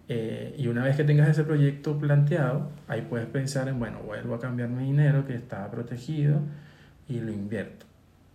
eh, 0.08 0.54
y 0.56 0.68
una 0.68 0.84
vez 0.84 0.96
que 0.96 1.04
tengas 1.04 1.28
ese 1.28 1.44
proyecto 1.44 1.98
planteado, 1.98 2.70
ahí 2.88 3.02
puedes 3.02 3.26
pensar 3.26 3.68
en, 3.68 3.78
bueno, 3.78 4.00
vuelvo 4.00 4.34
a 4.34 4.40
cambiar 4.40 4.70
mi 4.70 4.84
dinero 4.84 5.26
que 5.26 5.34
estaba 5.34 5.70
protegido 5.70 6.40
y 7.06 7.20
lo 7.20 7.30
invierto. 7.30 7.84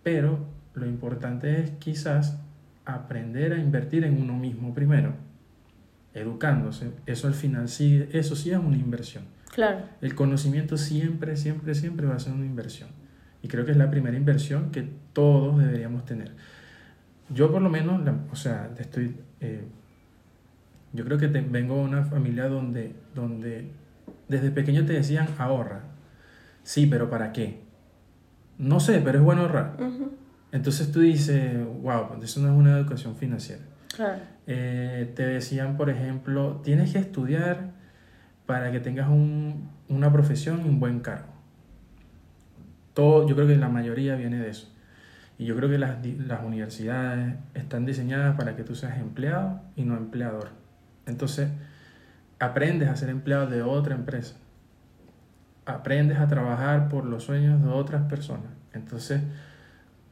Pero 0.04 0.38
lo 0.74 0.86
importante 0.86 1.60
es 1.60 1.70
quizás 1.72 2.38
aprender 2.84 3.52
a 3.52 3.58
invertir 3.58 4.04
en 4.04 4.22
uno 4.22 4.34
mismo 4.34 4.72
primero, 4.72 5.14
educándose. 6.14 6.92
Eso 7.06 7.26
al 7.26 7.34
final 7.34 7.68
sí, 7.68 8.08
eso 8.12 8.36
sí 8.36 8.52
es 8.52 8.58
una 8.58 8.76
inversión. 8.76 9.24
Claro. 9.56 9.78
El 10.02 10.14
conocimiento 10.14 10.76
siempre, 10.76 11.34
siempre, 11.34 11.74
siempre 11.74 12.06
va 12.06 12.16
a 12.16 12.18
ser 12.18 12.34
una 12.34 12.44
inversión. 12.44 12.90
Y 13.42 13.48
creo 13.48 13.64
que 13.64 13.70
es 13.70 13.78
la 13.78 13.90
primera 13.90 14.14
inversión 14.14 14.70
que 14.70 14.86
todos 15.14 15.58
deberíamos 15.58 16.04
tener. 16.04 16.32
Yo 17.30 17.50
por 17.50 17.62
lo 17.62 17.70
menos, 17.70 18.02
o 18.30 18.36
sea, 18.36 18.70
estoy... 18.78 19.16
Eh, 19.40 19.64
yo 20.92 21.06
creo 21.06 21.16
que 21.16 21.28
vengo 21.28 21.76
de 21.76 21.84
una 21.84 22.04
familia 22.04 22.48
donde, 22.48 22.96
donde 23.14 23.70
desde 24.28 24.50
pequeño 24.50 24.84
te 24.84 24.92
decían 24.92 25.26
ahorra. 25.38 25.84
Sí, 26.62 26.84
pero 26.84 27.08
¿para 27.08 27.32
qué? 27.32 27.62
No 28.58 28.78
sé, 28.78 29.00
pero 29.02 29.20
es 29.20 29.24
bueno 29.24 29.40
ahorrar. 29.40 29.78
Entonces 30.52 30.92
tú 30.92 31.00
dices, 31.00 31.64
wow, 31.80 32.08
pues 32.08 32.24
eso 32.24 32.40
no 32.40 32.48
es 32.48 32.54
una 32.54 32.76
educación 32.78 33.16
financiera. 33.16 33.62
Claro. 33.94 34.20
Eh, 34.46 35.10
te 35.16 35.26
decían, 35.26 35.78
por 35.78 35.88
ejemplo, 35.88 36.60
tienes 36.62 36.92
que 36.92 36.98
estudiar 36.98 37.75
para 38.46 38.70
que 38.72 38.80
tengas 38.80 39.08
un, 39.08 39.70
una 39.88 40.12
profesión 40.12 40.62
y 40.64 40.68
un 40.68 40.80
buen 40.80 41.00
cargo. 41.00 41.28
Todo, 42.94 43.28
yo 43.28 43.34
creo 43.34 43.46
que 43.46 43.56
la 43.56 43.68
mayoría 43.68 44.14
viene 44.16 44.38
de 44.38 44.50
eso. 44.50 44.72
Y 45.38 45.44
yo 45.44 45.54
creo 45.54 45.68
que 45.68 45.78
las, 45.78 45.98
las 46.04 46.42
universidades 46.42 47.34
están 47.54 47.84
diseñadas 47.84 48.36
para 48.36 48.56
que 48.56 48.64
tú 48.64 48.74
seas 48.74 48.98
empleado 48.98 49.60
y 49.74 49.84
no 49.84 49.96
empleador. 49.96 50.50
Entonces, 51.04 51.50
aprendes 52.38 52.88
a 52.88 52.96
ser 52.96 53.10
empleado 53.10 53.46
de 53.46 53.62
otra 53.62 53.94
empresa. 53.94 54.36
Aprendes 55.66 56.18
a 56.18 56.26
trabajar 56.26 56.88
por 56.88 57.04
los 57.04 57.24
sueños 57.24 57.62
de 57.62 57.68
otras 57.68 58.08
personas. 58.08 58.50
Entonces, 58.72 59.20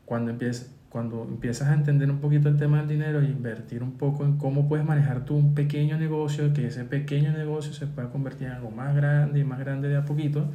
cuando 0.04 0.30
empiezas, 0.30 0.70
cuando 0.94 1.24
empiezas 1.24 1.70
a 1.70 1.74
entender 1.74 2.08
un 2.08 2.20
poquito 2.20 2.48
el 2.48 2.56
tema 2.56 2.78
del 2.78 2.86
dinero 2.86 3.20
e 3.20 3.24
invertir 3.24 3.82
un 3.82 3.98
poco 3.98 4.24
en 4.24 4.38
cómo 4.38 4.68
puedes 4.68 4.86
manejar 4.86 5.24
tú 5.24 5.34
un 5.34 5.52
pequeño 5.52 5.98
negocio, 5.98 6.52
que 6.52 6.68
ese 6.68 6.84
pequeño 6.84 7.32
negocio 7.32 7.72
se 7.72 7.88
pueda 7.88 8.10
convertir 8.10 8.46
en 8.46 8.52
algo 8.52 8.70
más 8.70 8.94
grande 8.94 9.40
y 9.40 9.44
más 9.44 9.58
grande 9.58 9.88
de 9.88 9.96
a 9.96 10.04
poquito, 10.04 10.48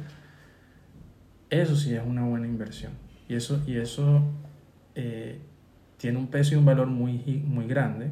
eso 1.50 1.76
sí 1.76 1.94
es 1.94 2.00
una 2.02 2.24
buena 2.24 2.46
inversión. 2.46 2.92
Y 3.28 3.34
eso, 3.34 3.62
y 3.66 3.76
eso 3.76 4.22
eh, 4.94 5.40
tiene 5.98 6.16
un 6.16 6.28
peso 6.28 6.54
y 6.54 6.56
un 6.56 6.64
valor 6.64 6.86
muy, 6.86 7.44
muy 7.46 7.66
grande 7.66 8.08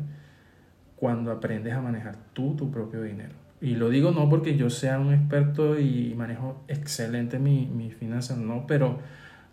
cuando 0.97 1.33
aprendes 1.33 1.73
a 1.73 1.81
manejar 1.81 2.19
tú 2.35 2.55
tu 2.57 2.71
propio 2.71 3.01
dinero. 3.01 3.33
Y 3.63 3.77
lo 3.77 3.89
digo 3.89 4.11
no 4.11 4.29
porque 4.29 4.55
yo 4.55 4.69
sea 4.69 5.01
un 5.01 5.15
experto 5.15 5.81
y 5.81 6.13
manejo 6.15 6.63
excelente 6.69 7.39
mis 7.39 7.71
mi 7.71 7.91
finanzas, 7.91 8.37
no, 8.37 8.67
pero 8.67 8.99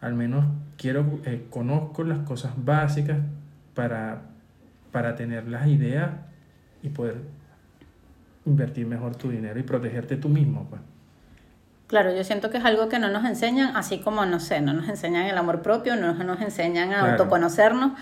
al 0.02 0.14
menos 0.14 0.46
quiero, 0.78 1.20
eh, 1.26 1.48
conozco 1.50 2.04
las 2.04 2.20
cosas 2.20 2.54
básicas 2.58 3.18
para, 3.74 4.22
para 4.92 5.16
tener 5.16 5.48
las 5.48 5.68
ideas 5.68 6.12
y 6.84 6.90
poder 6.90 7.18
invertir 8.46 8.86
mejor 8.86 9.16
tu 9.16 9.30
dinero 9.30 9.60
y 9.60 9.64
protegerte 9.64 10.18
tú 10.18 10.30
mismo. 10.30 10.68
Pues. 10.70 10.82
Claro, 11.88 12.16
yo 12.16 12.24
siento 12.24 12.50
que 12.50 12.58
es 12.58 12.66
algo 12.66 12.90
que 12.90 12.98
no 12.98 13.10
nos 13.10 13.26
enseñan, 13.26 13.76
así 13.76 14.00
como, 14.00 14.26
no 14.26 14.40
sé, 14.40 14.62
no 14.62 14.74
nos 14.74 14.90
enseñan 14.90 15.28
el 15.28 15.38
amor 15.38 15.62
propio, 15.62 15.96
no 15.96 16.14
nos 16.14 16.42
enseñan 16.42 16.94
a 16.94 17.12
autoconocernos 17.12 17.94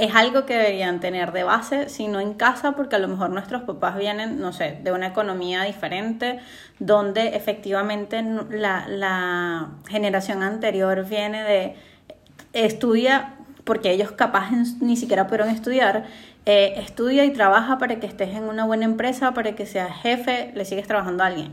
es 0.00 0.14
algo 0.14 0.46
que 0.46 0.54
deberían 0.54 0.98
tener 0.98 1.32
de 1.32 1.44
base, 1.44 1.88
si 1.88 2.08
no 2.08 2.20
en 2.20 2.34
casa, 2.34 2.72
porque 2.72 2.96
a 2.96 2.98
lo 2.98 3.08
mejor 3.08 3.30
nuestros 3.30 3.62
papás 3.62 3.96
vienen, 3.96 4.40
no 4.40 4.52
sé, 4.52 4.78
de 4.82 4.92
una 4.92 5.08
economía 5.08 5.62
diferente, 5.64 6.40
donde 6.78 7.36
efectivamente 7.36 8.24
la, 8.50 8.88
la 8.88 9.68
generación 9.88 10.42
anterior 10.42 11.04
viene 11.06 11.44
de 11.44 11.74
estudia, 12.52 13.34
porque 13.64 13.90
ellos 13.90 14.12
capaz 14.12 14.50
ni 14.80 14.96
siquiera 14.96 15.26
pudieron 15.26 15.50
estudiar, 15.50 16.06
eh, 16.46 16.74
estudia 16.78 17.24
y 17.26 17.32
trabaja 17.32 17.78
para 17.78 18.00
que 18.00 18.06
estés 18.06 18.30
en 18.30 18.44
una 18.44 18.64
buena 18.64 18.86
empresa, 18.86 19.34
para 19.34 19.54
que 19.54 19.66
seas 19.66 19.94
jefe, 20.00 20.50
le 20.54 20.64
sigues 20.64 20.86
trabajando 20.86 21.22
a 21.22 21.26
alguien 21.26 21.52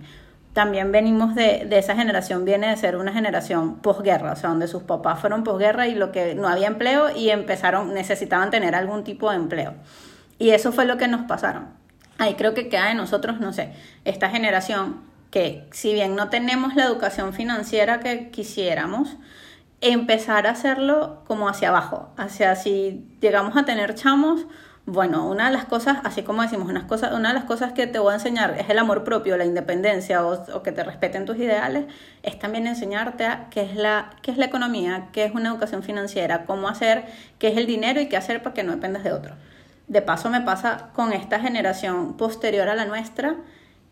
también 0.58 0.92
venimos 0.92 1.36
de, 1.36 1.68
esa 1.70 1.96
generación, 1.96 2.44
viene 2.44 2.68
de 2.70 2.78
ser 2.78 2.98
una 2.98 3.14
generación 3.14 3.76
posguerra, 3.76 4.32
o 4.32 4.36
sea, 4.36 4.50
donde 4.50 4.68
sus 4.68 4.82
papás 4.82 5.20
fueron 5.20 5.44
posguerra 5.44 5.86
y 5.86 5.94
lo 5.94 6.12
que 6.12 6.34
no 6.34 6.48
había 6.48 6.66
empleo 6.66 7.16
y 7.16 7.30
empezaron, 7.30 7.94
necesitaban 7.94 8.50
tener 8.50 8.74
algún 8.74 9.04
tipo 9.04 9.30
de 9.30 9.36
empleo. 9.36 9.76
Y 10.40 10.50
eso 10.50 10.72
fue 10.72 10.86
lo 10.86 10.98
que 10.98 11.08
nos 11.08 11.28
pasaron. 11.28 11.68
Ahí 12.18 12.34
creo 12.34 12.56
que 12.56 12.70
queda 12.70 12.88
de 12.88 12.96
nosotros, 12.96 13.40
no 13.40 13.54
sé, 13.54 13.72
esta 14.04 14.30
generación 14.32 15.02
que 15.30 15.68
si 15.70 15.94
bien 15.94 16.16
no 16.16 16.30
tenemos 16.30 16.74
la 16.74 16.86
educación 16.86 17.34
financiera 17.34 18.00
que 18.00 18.32
quisiéramos, 18.32 19.16
empezar 19.82 20.48
a 20.48 20.54
hacerlo 20.54 21.22
como 21.28 21.50
hacia 21.50 21.70
abajo, 21.70 22.10
hacia 22.18 22.56
si 22.56 23.06
llegamos 23.22 23.56
a 23.58 23.66
tener 23.66 23.94
chamos, 23.94 24.48
bueno, 24.90 25.28
una 25.28 25.48
de 25.48 25.52
las 25.52 25.66
cosas, 25.66 25.98
así 26.06 26.24
como 26.24 26.44
decimos, 26.44 26.70
unas 26.70 26.86
cosas, 26.86 27.12
una 27.12 27.28
de 27.28 27.36
las 27.36 27.44
cosas 27.44 27.74
que 27.74 27.88
te 27.88 28.00
voy 28.00 28.12
a 28.12 28.16
enseñar 28.16 28.56
es 28.58 28.70
el 28.70 28.80
amor 28.80 29.04
propio, 29.04 29.36
la 29.36 29.44
independencia 29.44 30.26
o, 30.26 30.64
que 30.64 30.72
te 30.72 30.82
respeten 30.82 31.26
tus 31.26 31.36
ideales, 31.36 31.88
es 32.24 32.40
también 32.40 32.68
enseñarte 32.68 33.26
a 33.26 33.50
qué 33.50 33.64
es, 33.64 33.76
la, 33.76 34.12
qué 34.22 34.32
es 34.32 34.38
la 34.38 34.46
economía, 34.46 35.10
qué 35.12 35.26
es 35.26 35.36
una 35.36 35.50
educación 35.50 35.84
financiera, 35.84 36.46
cómo 36.46 36.70
hacer, 36.70 37.04
qué 37.38 37.50
es 37.50 37.58
el 37.58 37.68
dinero 37.68 38.00
y 38.00 38.08
qué 38.08 38.16
hacer 38.16 38.42
para 38.42 38.54
que 38.54 38.64
no 38.64 38.72
dependas 38.72 39.04
de 39.04 39.12
otro. 39.12 39.36
De 39.90 40.02
paso 40.02 40.30
me 40.30 40.40
pasa 40.40 40.88
con 40.94 41.12
esta 41.12 41.42
generación 41.42 42.16
posterior 42.16 42.70
a 42.70 42.76
la 42.76 42.86
nuestra, 42.86 43.36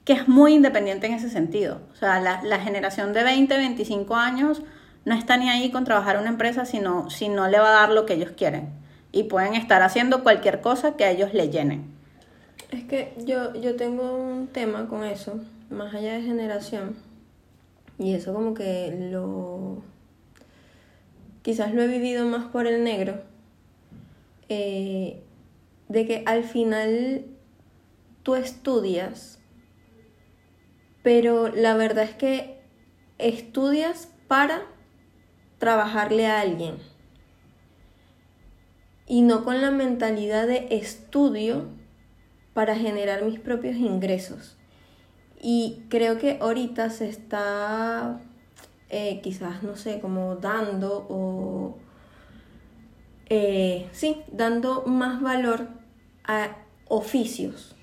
que 0.05 0.13
es 0.13 0.29
muy 0.29 0.53
independiente 0.53 1.07
en 1.07 1.13
ese 1.15 1.29
sentido. 1.29 1.81
O 1.91 1.95
sea, 1.97 2.21
la, 2.21 2.59
generación 2.59 3.11
de 3.11 3.23
20, 3.25 3.57
25 3.57 4.15
años 4.15 4.61
no 5.03 5.13
está 5.13 5.35
ni 5.35 5.49
ahí 5.49 5.71
con 5.71 5.83
trabajar 5.83 6.17
una 6.17 6.29
empresa 6.29 6.63
sino, 6.63 7.09
si 7.09 7.27
no 7.27 7.49
le 7.49 7.59
va 7.59 7.67
a 7.67 7.81
dar 7.81 7.89
lo 7.89 8.05
que 8.05 8.13
ellos 8.13 8.31
quieren 8.37 8.84
y 9.15 9.23
pueden 9.23 9.55
estar 9.55 9.81
haciendo 9.81 10.23
cualquier 10.23 10.59
cosa 10.59 10.97
que 10.97 11.05
a 11.05 11.09
ellos 11.09 11.33
le 11.33 11.49
llenen. 11.49 11.85
Es 12.69 12.83
que 12.83 13.13
yo, 13.25 13.55
yo 13.55 13.77
tengo 13.77 14.13
un 14.13 14.47
tema 14.47 14.89
con 14.89 15.05
eso, 15.05 15.39
más 15.69 15.95
allá 15.95 16.15
de 16.15 16.23
generación, 16.23 16.97
y 17.97 18.13
eso 18.13 18.33
como 18.33 18.53
que 18.53 19.09
lo... 19.09 19.81
quizás 21.43 21.73
lo 21.73 21.81
he 21.81 21.87
vivido 21.87 22.25
más 22.25 22.47
por 22.47 22.67
el 22.67 22.83
negro, 22.83 23.21
eh, 24.49 25.23
de 25.87 26.05
que 26.05 26.23
al 26.25 26.43
final 26.43 27.23
tú 28.21 28.35
estudias, 28.35 29.39
pero 31.03 31.47
la 31.47 31.77
verdad 31.77 32.03
es 32.03 32.15
que 32.15 32.59
estudias 33.17 34.09
para 34.27 34.63
trabajarle 35.57 36.27
a 36.27 36.41
alguien 36.41 36.94
y 39.07 39.21
no 39.21 39.43
con 39.43 39.61
la 39.61 39.71
mentalidad 39.71 40.47
de 40.47 40.67
estudio 40.71 41.65
para 42.53 42.75
generar 42.75 43.23
mis 43.23 43.39
propios 43.39 43.75
ingresos. 43.75 44.57
Y 45.41 45.83
creo 45.89 46.17
que 46.17 46.39
ahorita 46.41 46.89
se 46.89 47.09
está 47.09 48.19
eh, 48.89 49.19
quizás, 49.21 49.63
no 49.63 49.75
sé, 49.75 49.99
como 49.99 50.35
dando 50.35 51.05
o... 51.09 51.77
Eh, 53.27 53.89
sí, 53.91 54.21
dando 54.31 54.83
más 54.85 55.21
valor 55.21 55.67
a 56.23 56.57
oficios. 56.87 57.75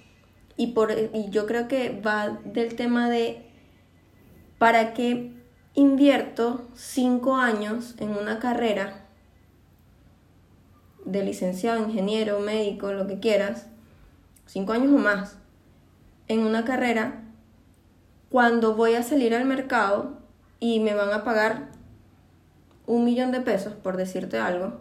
Y, 0.57 0.69
por, 0.69 0.93
y 0.93 1.31
yo 1.31 1.47
creo 1.47 1.67
que 1.67 2.01
va 2.01 2.39
del 2.45 2.77
tema 2.77 3.11
de 3.11 3.47
para 4.59 4.95
qué 4.95 5.33
invierto 5.75 6.69
cinco 6.75 7.37
años 7.37 7.95
en 7.99 8.11
una 8.11 8.39
carrera 8.39 9.02
de 11.05 11.25
licenciado, 11.25 11.83
ingeniero, 11.83 12.41
médico, 12.41 12.93
lo 12.93 13.07
que 13.07 13.21
quieras, 13.21 13.67
cinco 14.47 14.73
años 14.73 14.93
o 14.93 14.99
más, 14.99 15.37
en 16.29 16.41
una 16.41 16.65
carrera, 16.65 17.23
cuando 18.31 18.75
voy 18.75 18.95
a 18.95 19.03
salir 19.03 19.35
al 19.35 19.45
mercado 19.45 20.19
y 20.61 20.81
me 20.81 20.95
van 20.95 21.13
a 21.13 21.25
pagar 21.25 21.69
un 22.87 23.05
millón 23.05 23.33
de 23.33 23.41
pesos, 23.41 23.75
por 23.75 23.97
decirte 23.97 24.39
algo, 24.39 24.81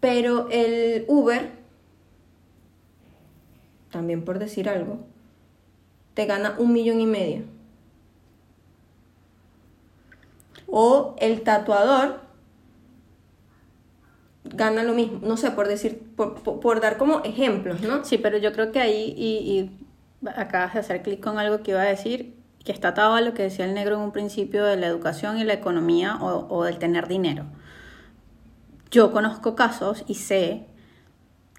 pero 0.00 0.48
el 0.50 1.04
Uber, 1.08 1.50
también 3.90 4.24
por 4.24 4.38
decir 4.38 4.68
algo, 4.68 4.98
te 6.14 6.26
gana 6.26 6.56
un 6.58 6.72
millón 6.72 7.00
y 7.00 7.06
medio. 7.06 7.44
O 10.68 11.16
el 11.18 11.42
tatuador 11.42 12.25
gana 14.56 14.82
lo 14.82 14.94
mismo. 14.94 15.20
No 15.22 15.36
sé, 15.36 15.50
por 15.50 15.68
decir, 15.68 16.00
por, 16.16 16.80
dar 16.80 16.96
como 16.96 17.22
ejemplos, 17.24 17.80
¿no? 17.82 18.04
Sí, 18.04 18.18
pero 18.18 18.38
yo 18.38 18.52
creo 18.52 18.72
que 18.72 18.80
ahí, 18.80 19.14
y, 19.16 19.50
y 19.50 19.86
acabas 20.36 20.74
de 20.74 20.80
hacer 20.80 21.02
clic 21.02 21.20
con 21.20 21.38
algo 21.38 21.62
que 21.62 21.72
iba 21.72 21.82
a 21.82 21.84
decir, 21.84 22.34
que 22.64 22.72
está 22.72 22.88
atado 22.88 23.14
a 23.14 23.20
lo 23.20 23.34
que 23.34 23.44
decía 23.44 23.64
el 23.64 23.74
negro 23.74 23.96
en 23.96 24.02
un 24.02 24.12
principio 24.12 24.64
de 24.64 24.76
la 24.76 24.86
educación 24.86 25.38
y 25.38 25.44
la 25.44 25.52
economía 25.52 26.16
o, 26.20 26.48
o 26.54 26.64
del 26.64 26.78
tener 26.78 27.06
dinero. 27.06 27.44
Yo 28.90 29.12
conozco 29.12 29.54
casos 29.54 30.04
y 30.06 30.14
sé 30.14 30.66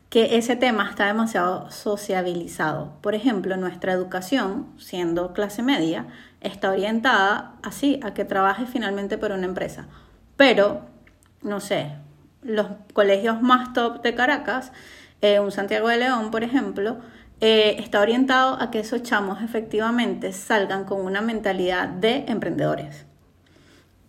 que 0.09 0.37
ese 0.37 0.55
tema 0.55 0.89
está 0.89 1.07
demasiado 1.07 1.69
sociabilizado. 1.69 2.93
Por 3.01 3.13
ejemplo, 3.15 3.57
nuestra 3.57 3.91
educación, 3.91 4.67
siendo 4.77 5.33
clase 5.33 5.61
media, 5.63 6.07
está 6.41 6.71
orientada 6.71 7.55
así, 7.63 7.99
a 8.03 8.13
que 8.13 8.25
trabaje 8.25 8.65
finalmente 8.65 9.17
por 9.17 9.31
una 9.31 9.45
empresa. 9.45 9.87
Pero, 10.37 10.81
no 11.41 11.59
sé, 11.59 11.97
los 12.47 12.67
colegios 12.93 13.41
más 13.41 13.73
top 13.73 14.01
de 14.01 14.15
Caracas, 14.15 14.71
eh, 15.21 15.39
un 15.39 15.51
Santiago 15.51 15.89
de 15.89 15.97
León, 15.97 16.31
por 16.31 16.43
ejemplo, 16.43 16.97
eh, 17.41 17.75
está 17.79 18.01
orientado 18.01 18.59
a 18.59 18.71
que 18.71 18.79
esos 18.79 19.03
chamos 19.03 19.43
efectivamente 19.43 20.31
salgan 20.33 20.85
con 20.85 21.01
una 21.01 21.21
mentalidad 21.21 21.87
de 21.87 22.25
emprendedores. 22.27 23.05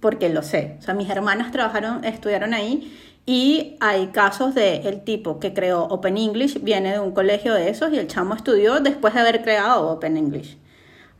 Porque 0.01 0.29
lo 0.29 0.43
sé. 0.43 0.77
O 0.79 0.83
sea, 0.83 0.95
mis 0.95 1.11
hermanas 1.11 1.51
trabajaron, 1.51 2.05
estudiaron 2.05 2.55
ahí 2.55 2.97
y 3.27 3.77
hay 3.81 4.07
casos 4.09 4.55
de 4.55 4.77
el 4.89 5.03
tipo 5.03 5.41
que 5.41 5.53
creó 5.53 5.83
Open 5.85 6.17
English, 6.17 6.63
viene 6.63 6.93
de 6.93 7.01
un 7.01 7.13
colegio 7.13 7.53
de 7.53 7.69
esos 7.69 7.93
y 7.93 7.99
el 7.99 8.07
chamo 8.07 8.35
estudió 8.35 8.81
después 8.81 9.13
de 9.13 9.21
haber 9.21 9.43
creado 9.43 9.91
Open 9.91 10.17
English. 10.17 10.57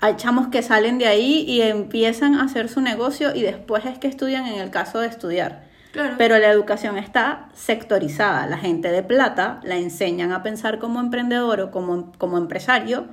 Hay 0.01 0.17
chamos 0.17 0.47
que 0.47 0.63
salen 0.63 0.99
de 0.99 1.09
ahí 1.09 1.45
y 1.49 1.61
empiezan 1.61 2.37
a 2.37 2.45
hacer 2.45 2.69
su 2.69 2.81
negocio 2.81 3.35
y 3.35 3.43
después 3.43 3.85
es 3.85 3.99
que 3.99 4.07
estudian 4.07 4.47
en 4.47 4.61
el 4.61 4.71
caso 4.71 5.01
de 5.01 5.09
estudiar. 5.09 5.68
Pero 5.93 6.39
la 6.39 6.51
educación 6.51 6.99
está 6.99 7.49
sectorizada. 7.55 8.47
La 8.47 8.59
gente 8.59 8.91
de 8.91 9.03
plata 9.03 9.61
la 9.63 9.77
enseñan 9.77 10.33
a 10.33 10.43
pensar 10.43 10.79
como 10.79 11.01
emprendedor 11.01 11.61
o 11.61 11.71
como, 11.71 12.13
como 12.19 12.39
empresario 12.39 13.07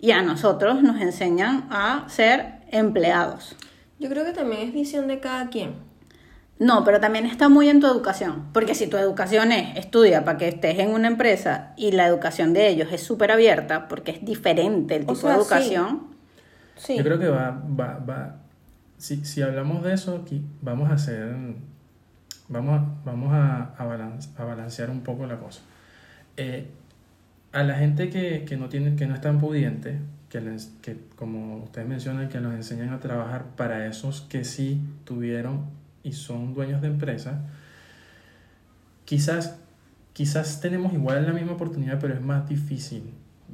y 0.00 0.10
a 0.12 0.22
nosotros 0.22 0.82
nos 0.82 1.00
enseñan 1.00 1.66
a 1.70 2.04
ser 2.08 2.60
empleados. 2.70 3.56
Yo 3.98 4.08
creo 4.08 4.24
que 4.24 4.32
también 4.32 4.68
es 4.68 4.74
visión 4.74 5.06
de 5.06 5.20
cada 5.20 5.48
quien. 5.48 5.74
No, 6.58 6.84
pero 6.84 7.00
también 7.00 7.26
está 7.26 7.48
muy 7.48 7.68
en 7.68 7.80
tu 7.80 7.88
educación, 7.88 8.44
porque 8.52 8.74
si 8.74 8.86
tu 8.86 8.96
educación 8.96 9.50
es 9.50 9.76
estudia 9.76 10.24
para 10.24 10.38
que 10.38 10.48
estés 10.48 10.78
en 10.78 10.90
una 10.90 11.08
empresa 11.08 11.72
y 11.76 11.90
la 11.90 12.06
educación 12.06 12.52
de 12.52 12.68
ellos 12.68 12.88
es 12.92 13.02
súper 13.02 13.32
abierta, 13.32 13.88
porque 13.88 14.12
es 14.12 14.24
diferente 14.24 14.94
el 14.94 15.06
tipo 15.06 15.26
de 15.26 15.34
educación. 15.34 16.08
Sí. 16.76 16.96
Yo 16.96 17.02
creo 17.02 17.18
que 17.18 17.28
va, 17.28 17.50
va, 17.50 17.98
va. 17.98 18.36
Si, 18.96 19.24
si 19.24 19.42
hablamos 19.42 19.82
de 19.82 19.94
eso, 19.94 20.20
aquí 20.22 20.44
vamos 20.60 20.90
a 20.90 20.94
hacer 20.94 21.34
Vamos 22.52 22.80
a, 22.80 22.84
vamos 23.04 23.32
a, 23.32 23.74
a, 23.78 24.44
balancear 24.44 24.90
un 24.90 25.00
poco 25.00 25.26
la 25.26 25.38
cosa. 25.38 25.62
Eh, 26.36 26.68
a 27.52 27.62
la 27.62 27.74
gente 27.74 28.10
que, 28.10 28.44
que, 28.44 28.56
no 28.56 28.68
tiene, 28.68 28.94
que 28.94 29.06
no 29.06 29.14
es 29.14 29.20
tan 29.20 29.38
pudiente, 29.38 29.98
que, 30.28 30.40
les, 30.40 30.66
que 30.82 30.98
como 31.16 31.64
ustedes 31.64 31.88
mencionan, 31.88 32.28
que 32.28 32.40
nos 32.40 32.54
enseñan 32.54 32.90
a 32.90 33.00
trabajar 33.00 33.44
para 33.56 33.86
esos 33.86 34.22
que 34.22 34.44
sí 34.44 34.80
tuvieron 35.04 35.66
y 36.02 36.12
son 36.12 36.54
dueños 36.54 36.80
de 36.82 36.88
empresa, 36.88 37.42
quizás, 39.04 39.58
quizás 40.12 40.60
tenemos 40.60 40.92
igual 40.92 41.26
la 41.26 41.32
misma 41.32 41.52
oportunidad, 41.52 41.98
pero 42.00 42.14
es 42.14 42.20
más 42.20 42.48
difícil 42.48 43.04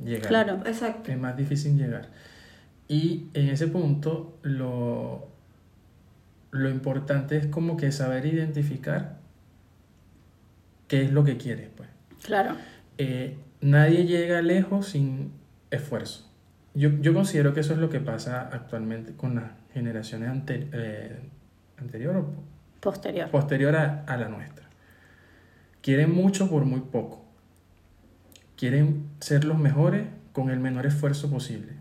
llegar. 0.04 0.28
Claro, 0.28 0.60
exacto. 0.66 1.10
Es 1.10 1.18
más 1.18 1.36
difícil 1.36 1.76
llegar. 1.76 2.08
Y 2.88 3.28
en 3.34 3.48
ese 3.48 3.66
punto, 3.66 4.38
lo, 4.42 5.28
lo 6.50 6.70
importante 6.70 7.36
es 7.36 7.46
como 7.46 7.76
que 7.76 7.92
saber 7.92 8.26
identificar 8.26 9.18
qué 10.86 11.02
es 11.02 11.12
lo 11.12 11.24
que 11.24 11.36
quieres, 11.36 11.68
pues. 11.76 11.88
Claro. 12.22 12.56
Eh, 12.96 13.36
nadie 13.60 14.04
llega 14.06 14.42
lejos 14.42 14.88
sin 14.88 15.32
esfuerzo. 15.70 16.30
Yo, 16.74 16.90
yo, 17.00 17.12
considero 17.12 17.54
que 17.54 17.60
eso 17.60 17.72
es 17.72 17.78
lo 17.78 17.90
que 17.90 18.00
pasa 18.00 18.48
actualmente 18.52 19.12
con 19.12 19.36
las 19.36 19.50
generaciones 19.72 20.30
eh, 20.48 21.18
anterior 21.76 22.16
o 22.16 22.32
posterior, 22.80 23.30
posterior 23.30 23.76
a, 23.76 24.04
a 24.06 24.16
la 24.16 24.28
nuestra. 24.28 24.66
Quieren 25.82 26.14
mucho 26.14 26.48
por 26.48 26.64
muy 26.64 26.80
poco. 26.80 27.24
Quieren 28.56 29.06
ser 29.20 29.44
los 29.44 29.58
mejores 29.58 30.06
con 30.32 30.50
el 30.50 30.60
menor 30.60 30.86
esfuerzo 30.86 31.30
posible. 31.30 31.72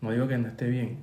No 0.00 0.10
digo 0.10 0.28
que 0.28 0.38
no 0.38 0.48
esté 0.48 0.68
bien, 0.68 0.98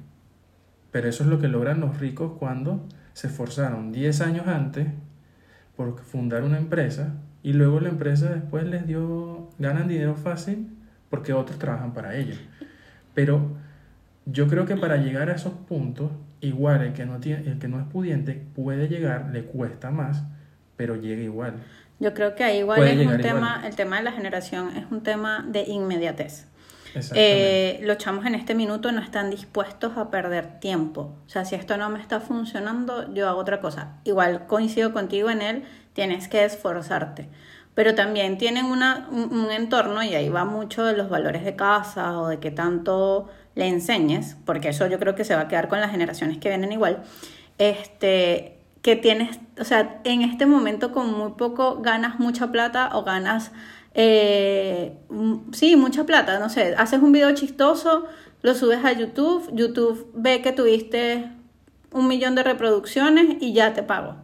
pero 0.91 1.07
eso 1.07 1.23
es 1.23 1.29
lo 1.29 1.39
que 1.39 1.47
logran 1.47 1.79
los 1.79 1.99
ricos 1.99 2.33
cuando 2.37 2.87
se 3.13 3.27
esforzaron 3.27 3.91
10 3.91 4.21
años 4.21 4.47
antes 4.47 4.87
por 5.75 5.99
fundar 5.99 6.43
una 6.43 6.57
empresa 6.57 7.13
y 7.43 7.53
luego 7.53 7.79
la 7.79 7.89
empresa 7.89 8.29
después 8.29 8.65
les 8.65 8.85
dio, 8.85 9.49
ganan 9.57 9.87
dinero 9.87 10.15
fácil 10.15 10.67
porque 11.09 11.33
otros 11.33 11.57
trabajan 11.57 11.93
para 11.93 12.15
ellos. 12.15 12.37
Pero 13.13 13.51
yo 14.25 14.47
creo 14.47 14.65
que 14.65 14.75
para 14.75 14.97
llegar 14.97 15.29
a 15.29 15.35
esos 15.35 15.53
puntos, 15.53 16.11
igual 16.39 16.81
el 16.81 16.93
que 16.93 17.05
no, 17.05 17.19
tiene, 17.19 17.49
el 17.49 17.59
que 17.59 17.67
no 17.67 17.79
es 17.79 17.87
pudiente 17.87 18.33
puede 18.55 18.87
llegar, 18.87 19.29
le 19.31 19.43
cuesta 19.43 19.91
más, 19.91 20.23
pero 20.77 20.95
llega 20.95 21.21
igual. 21.21 21.55
Yo 21.99 22.13
creo 22.13 22.35
que 22.35 22.43
ahí 22.43 22.59
igual 22.59 22.83
es 22.83 23.05
un 23.05 23.21
tema, 23.21 23.61
el 23.65 23.75
tema 23.75 23.97
de 23.97 24.03
la 24.03 24.11
generación 24.11 24.75
es 24.75 24.85
un 24.89 25.03
tema 25.03 25.45
de 25.47 25.63
inmediatez. 25.63 26.47
Eh, 27.13 27.79
los 27.83 27.97
chamos 27.97 28.25
en 28.25 28.35
este 28.35 28.55
minuto 28.55 28.91
no 28.91 29.01
están 29.01 29.29
dispuestos 29.29 29.97
a 29.97 30.09
perder 30.09 30.59
tiempo. 30.59 31.15
O 31.25 31.29
sea, 31.29 31.45
si 31.45 31.55
esto 31.55 31.77
no 31.77 31.89
me 31.89 31.99
está 31.99 32.19
funcionando, 32.19 33.13
yo 33.13 33.27
hago 33.29 33.39
otra 33.39 33.59
cosa. 33.61 33.97
Igual 34.03 34.47
coincido 34.47 34.93
contigo 34.93 35.29
en 35.29 35.41
él, 35.41 35.63
tienes 35.93 36.27
que 36.27 36.43
esforzarte. 36.43 37.29
Pero 37.73 37.95
también 37.95 38.37
tienen 38.37 38.65
una, 38.65 39.07
un, 39.09 39.49
entorno, 39.49 40.03
y 40.03 40.13
ahí 40.13 40.27
va 40.27 40.43
mucho 40.43 40.83
de 40.83 40.95
los 40.95 41.09
valores 41.09 41.45
de 41.45 41.55
casa 41.55 42.19
o 42.19 42.27
de 42.27 42.39
qué 42.39 42.51
tanto 42.51 43.29
le 43.55 43.67
enseñes, 43.67 44.35
porque 44.45 44.69
eso 44.69 44.87
yo 44.87 44.99
creo 44.99 45.15
que 45.15 45.23
se 45.23 45.35
va 45.35 45.41
a 45.41 45.47
quedar 45.47 45.69
con 45.69 45.79
las 45.79 45.91
generaciones 45.91 46.37
que 46.37 46.49
vienen 46.49 46.73
igual. 46.73 47.03
Este, 47.57 48.57
que 48.81 48.95
tienes, 48.95 49.39
o 49.59 49.63
sea, 49.63 50.01
en 50.03 50.21
este 50.21 50.45
momento 50.45 50.91
con 50.91 51.13
muy 51.13 51.33
poco 51.33 51.81
ganas 51.81 52.19
mucha 52.19 52.51
plata 52.51 52.89
o 52.93 53.03
ganas 53.03 53.51
eh, 53.93 54.97
sí, 55.51 55.75
mucha 55.75 56.05
plata, 56.05 56.39
no 56.39 56.49
sé, 56.49 56.75
haces 56.77 57.01
un 57.01 57.11
video 57.11 57.33
chistoso, 57.33 58.05
lo 58.41 58.55
subes 58.55 58.83
a 58.85 58.93
YouTube, 58.93 59.49
YouTube 59.53 60.09
ve 60.13 60.41
que 60.41 60.51
tuviste 60.51 61.29
un 61.91 62.07
millón 62.07 62.35
de 62.35 62.43
reproducciones 62.43 63.37
y 63.41 63.53
ya 63.53 63.73
te 63.73 63.83
pago. 63.83 64.15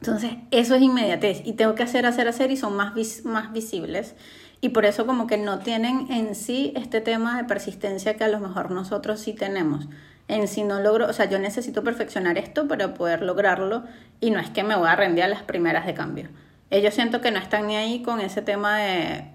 Entonces, 0.00 0.32
eso 0.50 0.74
es 0.74 0.82
inmediatez 0.82 1.42
y 1.44 1.52
tengo 1.52 1.74
que 1.74 1.84
hacer, 1.84 2.06
hacer, 2.06 2.26
hacer 2.26 2.50
y 2.50 2.56
son 2.56 2.74
más, 2.74 2.94
más 3.24 3.52
visibles. 3.52 4.16
Y 4.60 4.70
por 4.70 4.84
eso 4.86 5.06
como 5.06 5.26
que 5.26 5.36
no 5.36 5.58
tienen 5.58 6.10
en 6.10 6.34
sí 6.34 6.72
este 6.76 7.00
tema 7.00 7.36
de 7.36 7.44
persistencia 7.44 8.16
que 8.16 8.24
a 8.24 8.28
lo 8.28 8.40
mejor 8.40 8.70
nosotros 8.70 9.20
sí 9.20 9.32
tenemos. 9.32 9.88
En 10.28 10.48
sí 10.48 10.64
no 10.64 10.80
logro, 10.80 11.08
o 11.08 11.12
sea, 11.12 11.26
yo 11.28 11.38
necesito 11.38 11.84
perfeccionar 11.84 12.38
esto 12.38 12.66
para 12.68 12.94
poder 12.94 13.22
lograrlo 13.22 13.84
y 14.20 14.30
no 14.30 14.38
es 14.38 14.50
que 14.50 14.64
me 14.64 14.76
voy 14.76 14.88
a 14.88 14.96
rendir 14.96 15.24
a 15.24 15.28
las 15.28 15.42
primeras 15.42 15.84
de 15.84 15.94
cambio 15.94 16.28
ellos 16.72 16.94
siento 16.94 17.20
que 17.20 17.30
no 17.30 17.38
están 17.38 17.66
ni 17.66 17.76
ahí 17.76 18.02
con 18.02 18.18
ese 18.20 18.40
tema 18.40 18.78
de, 18.78 19.26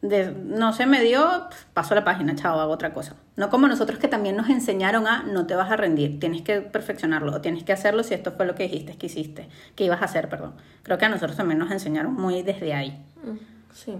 de, 0.00 0.32
no 0.32 0.72
se 0.72 0.86
me 0.86 1.02
dio, 1.02 1.48
paso 1.74 1.94
la 1.94 2.02
página, 2.02 2.34
chao, 2.34 2.58
hago 2.58 2.72
otra 2.72 2.94
cosa. 2.94 3.16
No 3.36 3.50
como 3.50 3.68
nosotros 3.68 3.98
que 3.98 4.08
también 4.08 4.36
nos 4.36 4.48
enseñaron 4.48 5.06
a 5.06 5.22
no 5.22 5.46
te 5.46 5.54
vas 5.54 5.70
a 5.70 5.76
rendir, 5.76 6.18
tienes 6.18 6.40
que 6.40 6.62
perfeccionarlo, 6.62 7.32
o 7.32 7.40
tienes 7.42 7.62
que 7.62 7.74
hacerlo 7.74 8.02
si 8.02 8.14
esto 8.14 8.32
fue 8.32 8.46
lo 8.46 8.54
que 8.54 8.64
dijiste 8.64 8.96
que 8.96 9.06
hiciste, 9.06 9.48
que 9.76 9.84
ibas 9.84 10.00
a 10.00 10.06
hacer, 10.06 10.30
perdón. 10.30 10.54
Creo 10.82 10.96
que 10.96 11.04
a 11.04 11.08
nosotros 11.10 11.36
también 11.36 11.58
nos 11.58 11.70
enseñaron 11.70 12.14
muy 12.14 12.42
desde 12.42 12.72
ahí. 12.74 13.04
Mm, 13.22 13.36
Sí. 13.74 13.96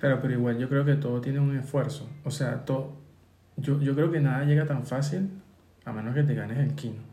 Claro, 0.00 0.20
pero 0.22 0.32
igual 0.32 0.58
yo 0.58 0.68
creo 0.68 0.84
que 0.84 0.94
todo 0.94 1.20
tiene 1.20 1.40
un 1.40 1.56
esfuerzo. 1.56 2.08
O 2.24 2.30
sea, 2.30 2.64
todo, 2.64 2.94
yo, 3.56 3.80
yo 3.80 3.94
creo 3.94 4.10
que 4.10 4.20
nada 4.20 4.44
llega 4.44 4.64
tan 4.64 4.86
fácil 4.86 5.28
a 5.84 5.92
menos 5.92 6.14
que 6.14 6.22
te 6.22 6.34
ganes 6.34 6.58
el 6.58 6.74
kino. 6.74 7.09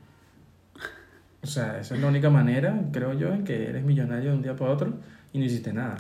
O 1.43 1.47
sea, 1.47 1.80
esa 1.80 1.95
es 1.95 2.02
la 2.02 2.08
única 2.08 2.30
manera, 2.30 2.80
creo 2.91 3.13
yo, 3.13 3.34
en 3.34 3.43
que 3.43 3.69
eres 3.69 3.84
millonario 3.84 4.32
de 4.32 4.36
un 4.38 4.41
día 4.41 4.56
para 4.56 4.71
otro 4.71 4.93
y 5.34 5.39
no 5.39 5.45
hiciste 5.45 5.71
nada. 5.73 5.97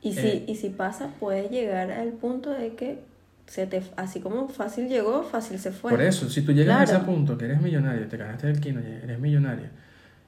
Y 0.00 0.12
si, 0.12 0.26
Eh. 0.26 0.44
y 0.48 0.54
si 0.56 0.68
pasa, 0.70 1.08
puede 1.18 1.48
llegar 1.48 1.90
al 1.90 2.10
punto 2.12 2.50
de 2.50 2.74
que 2.74 3.00
se 3.46 3.66
te, 3.66 3.82
así 3.96 4.20
como 4.20 4.48
fácil 4.48 4.88
llegó, 4.88 5.22
fácil 5.22 5.58
se 5.58 5.70
fue. 5.72 5.90
Por 5.90 6.00
eso, 6.02 6.28
si 6.30 6.42
tú 6.42 6.52
llegas 6.52 6.76
a 6.80 6.84
Claro. 6.84 6.98
ese 6.98 7.06
punto 7.06 7.36
que 7.36 7.44
eres 7.46 7.60
millonario, 7.60 8.06
te 8.08 8.16
ganaste 8.16 8.48
el 8.50 8.60
kino 8.60 8.80
y 8.80 8.86
eres 8.86 9.18
millonaria 9.18 9.70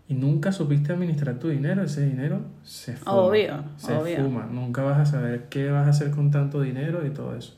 y 0.09 0.15
nunca 0.15 0.53
supiste 0.53 0.93
administrar 0.93 1.39
tu 1.39 1.49
dinero, 1.49 1.83
ese 1.83 2.05
dinero 2.07 2.41
se 2.63 2.97
fuma. 2.97 3.15
Obvio, 3.17 3.65
se 3.77 3.95
obvio. 3.95 4.17
fuma. 4.19 4.47
Nunca 4.51 4.83
vas 4.83 4.99
a 4.99 5.07
saber 5.07 5.45
qué 5.49 5.71
vas 5.71 5.87
a 5.87 5.91
hacer 5.91 6.11
con 6.11 6.31
tanto 6.31 6.61
dinero 6.61 7.07
y 7.07 7.11
todo 7.11 7.37
eso. 7.37 7.57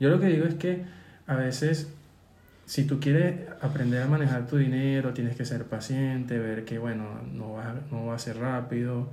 Yo 0.00 0.10
lo 0.10 0.20
que 0.20 0.26
digo 0.26 0.44
es 0.46 0.54
que 0.54 0.84
a 1.26 1.34
veces, 1.36 1.92
si 2.66 2.84
tú 2.86 2.98
quieres 3.00 3.48
aprender 3.60 4.02
a 4.02 4.06
manejar 4.06 4.46
tu 4.46 4.56
dinero, 4.56 5.12
tienes 5.12 5.36
que 5.36 5.44
ser 5.44 5.64
paciente, 5.64 6.38
ver 6.38 6.64
que, 6.64 6.78
bueno, 6.78 7.20
no 7.32 7.52
va, 7.54 7.74
no 7.90 8.06
va 8.06 8.14
a 8.14 8.18
ser 8.18 8.38
rápido. 8.38 9.10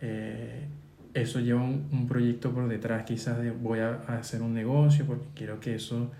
eh, 0.00 0.68
eso 1.14 1.40
lleva 1.40 1.60
un, 1.62 1.88
un 1.92 2.08
proyecto 2.08 2.52
por 2.52 2.68
detrás, 2.68 3.04
quizás 3.04 3.38
de 3.38 3.50
voy 3.50 3.80
a, 3.80 4.00
a 4.08 4.18
hacer 4.18 4.40
un 4.40 4.54
negocio 4.54 5.04
porque 5.04 5.26
quiero 5.34 5.60
que 5.60 5.74
eso 5.74 6.10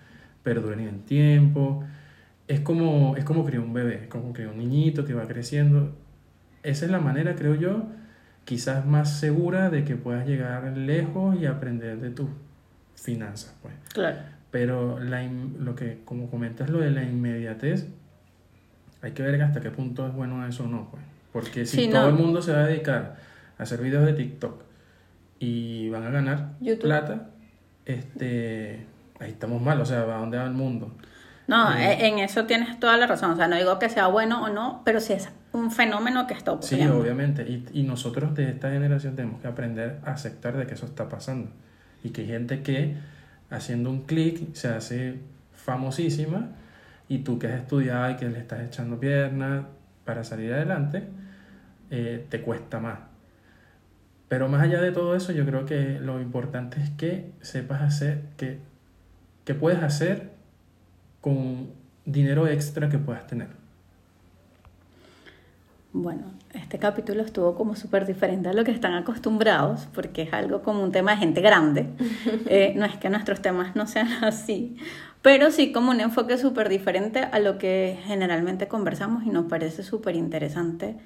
perdure 0.43 0.75
en 0.83 0.89
el 0.89 1.01
tiempo. 1.05 1.83
Es 2.49 2.61
como, 2.61 3.17
es 3.17 3.25
como 3.25 3.45
criar 3.47 3.63
un 3.63 3.73
bebé, 3.73 4.09
como 4.09 4.33
criar 4.33 4.51
un 4.51 4.59
niñito 4.59 5.05
que 5.07 5.15
va 5.15 5.27
creciendo. 5.27 5.95
Esa 6.63 6.85
es 6.85 6.91
la 6.91 7.01
manera, 7.01 7.35
creo 7.37 7.55
yo, 7.55 7.87
quizás 8.45 8.85
más 8.87 9.19
segura 9.19 9.71
de 9.71 9.85
que 9.85 9.97
puedas 9.97 10.27
llegar 10.27 10.77
lejos 10.77 11.37
y 11.41 11.47
aprender 11.47 11.99
de 11.99 12.11
tus 12.11 12.29
finanzas, 12.95 13.55
pues. 13.63 13.75
Claro. 13.95 14.19
Pero 14.53 15.01
la 15.01 15.23
lo 15.25 15.75
que, 15.75 16.03
como 16.05 16.31
comentas, 16.31 16.71
lo 16.71 16.79
de 16.79 16.91
la 16.93 17.03
inmediatez, 17.03 17.89
hay 19.03 19.11
que 19.13 19.23
ver 19.25 19.43
hasta 19.43 19.61
qué 19.61 19.71
punto 19.71 20.07
es 20.07 20.15
bueno 20.15 20.47
eso 20.47 20.65
o 20.65 20.69
no, 20.69 20.89
pues. 20.91 21.03
Porque 21.33 21.67
si 21.67 21.85
Sí, 21.85 21.89
todo 21.91 22.03
no. 22.03 22.09
el 22.11 22.15
mundo 22.15 22.41
se 22.43 22.53
va 22.53 22.61
a 22.61 22.67
dedicar 22.67 23.17
a 23.59 23.63
hacer 23.65 23.81
videos 23.81 24.05
de 24.07 24.13
TikTok 24.13 24.63
y 25.41 25.89
van 25.89 26.05
a 26.05 26.11
ganar 26.11 26.51
YouTube. 26.61 26.83
plata, 26.83 27.31
este, 27.87 28.87
ahí 29.19 29.31
estamos 29.31 29.61
mal, 29.63 29.81
o 29.81 29.87
sea, 29.87 30.01
¿a 30.03 30.19
dónde 30.19 30.37
va 30.39 30.45
el 30.45 30.53
mundo? 30.53 30.95
No, 31.49 31.73
Sí. 31.73 31.79
e- 31.81 32.07
en 32.07 32.19
eso 32.21 32.45
tienes 32.47 32.79
toda 32.79 32.97
la 32.97 33.07
razón. 33.07 33.33
O 33.33 33.37
sea, 33.37 33.49
no 33.49 33.57
digo 33.57 33.79
que 33.79 33.89
sea 33.89 34.07
bueno 34.07 34.45
o 34.45 34.49
no, 34.51 34.83
pero 34.85 35.01
sí 35.01 35.13
es 35.15 35.29
un 35.53 35.71
fenómeno 35.71 36.27
que 36.27 36.35
está 36.35 36.53
Sí, 36.61 36.75
ocurriendo. 36.75 36.99
obviamente. 36.99 37.43
Y, 37.43 37.67
y 37.73 37.83
nosotros 37.83 38.35
de 38.35 38.51
esta 38.51 38.71
generación 38.71 39.17
tenemos 39.17 39.41
que 39.41 39.49
aprender 39.49 39.99
a 40.05 40.13
aceptar 40.13 40.57
de 40.57 40.67
que 40.67 40.75
eso 40.75 40.87
está 40.87 41.09
pasando. 41.09 41.51
Y 42.05 42.11
que 42.11 42.23
hay 42.23 42.29
gente 42.29 42.63
que 42.63 42.95
haciendo 43.53 43.91
un 43.91 44.03
clic 44.03 44.55
se 44.55 44.69
hace 44.69 45.21
famosísima 45.53 46.51
y 47.09 47.19
tú 47.19 47.39
que 47.39 47.47
has 47.47 47.61
estudiado 47.61 48.11
y 48.11 48.17
que 48.17 48.29
le 48.29 48.39
estás 48.39 48.61
echando 48.63 48.99
piernas 48.99 49.67
para 50.05 50.25
salir 50.25 50.53
adelante, 50.53 51.05
eh, 51.91 52.27
te 52.29 52.41
cuesta 52.41 52.81
más. 52.81 52.99
Pero 54.29 54.49
más 54.49 54.63
allá 54.63 54.81
de 54.81 54.93
todo 54.93 55.15
eso, 55.15 55.33
yo 55.33 55.45
creo 55.45 55.67
que 55.67 56.01
lo 56.01 56.21
importante 56.21 56.81
es 56.81 56.91
que 56.91 57.31
sepas 57.43 57.83
hacer, 57.83 58.23
que, 58.39 58.59
que 59.45 59.55
puedes 59.55 59.83
hacer 59.83 60.31
con 61.21 61.71
dinero 62.07 62.49
extra 62.49 62.89
que 62.89 62.99
puedas 62.99 63.27
tener. 63.27 63.62
Bueno, 65.95 66.23
este 66.55 66.79
capítulo 66.79 67.23
estuvo 67.23 67.55
como 67.55 67.77
súper 67.77 68.07
diferente 68.07 68.49
a 68.49 68.55
lo 68.55 68.65
que 68.65 68.71
están 68.71 68.95
acostumbrados, 68.95 69.89
porque 69.95 70.23
es 70.23 70.33
algo 70.33 70.63
como 70.63 70.83
un 70.83 70.91
tema 70.91 71.13
de 71.13 71.19
gente 71.19 71.41
grande. 71.41 71.87
Eh, 72.47 72.73
no 72.77 72.85
es 72.87 72.97
que 72.97 73.09
nuestros 73.11 73.41
temas 73.43 73.77
no 73.77 73.87
sean 73.87 74.09
así, 74.25 74.77
pero 75.23 75.51
sí 75.51 75.71
como 75.73 75.91
un 75.91 76.01
enfoque 76.01 76.39
súper 76.39 76.69
diferente 76.69 77.21
a 77.21 77.39
lo 77.41 77.59
que 77.59 77.99
generalmente 78.05 78.69
conversamos 78.69 79.25
y 79.25 79.31
nos 79.31 79.47
parece 79.47 79.83
súper 79.83 80.17
interesante. 80.17 80.97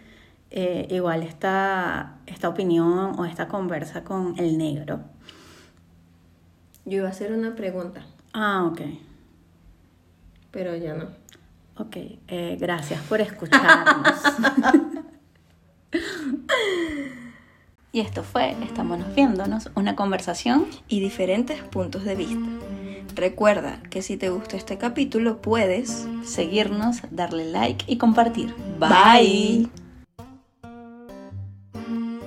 eh, 0.50 0.86
igual 0.90 1.22
esta, 1.24 2.18
esta 2.26 2.48
opinión 2.48 3.18
o 3.18 3.24
esta 3.24 3.48
conversa 3.48 4.04
con 4.04 4.38
el 4.38 4.56
negro. 4.56 5.00
Yo 6.84 6.98
iba 6.98 7.08
a 7.08 7.10
hacer 7.10 7.32
una 7.32 7.56
pregunta, 7.56 8.02
Ah, 8.32 8.64
ok. 8.70 8.80
pero 10.52 10.76
ya 10.76 10.94
no. 10.94 11.06
Ok, 11.78 11.96
eh, 12.28 12.56
gracias 12.58 13.00
por 13.02 13.20
escucharnos. 13.20 14.14
y 17.92 18.00
esto 18.00 18.22
fue 18.22 18.56
Estamos 18.62 19.00
viéndonos, 19.14 19.70
una 19.74 19.94
conversación. 19.94 20.66
Y 20.88 21.00
diferentes 21.00 21.62
puntos 21.62 22.04
de 22.04 22.14
vista. 22.14 22.48
Recuerda 23.14 23.80
que 23.90 24.02
si 24.02 24.16
te 24.16 24.30
gustó 24.30 24.56
este 24.56 24.78
capítulo 24.78 25.40
puedes 25.40 26.06
Seguirnos, 26.24 27.02
darle 27.10 27.50
like 27.50 27.84
y 27.86 27.98
compartir. 27.98 28.54
Bye. 28.78 29.70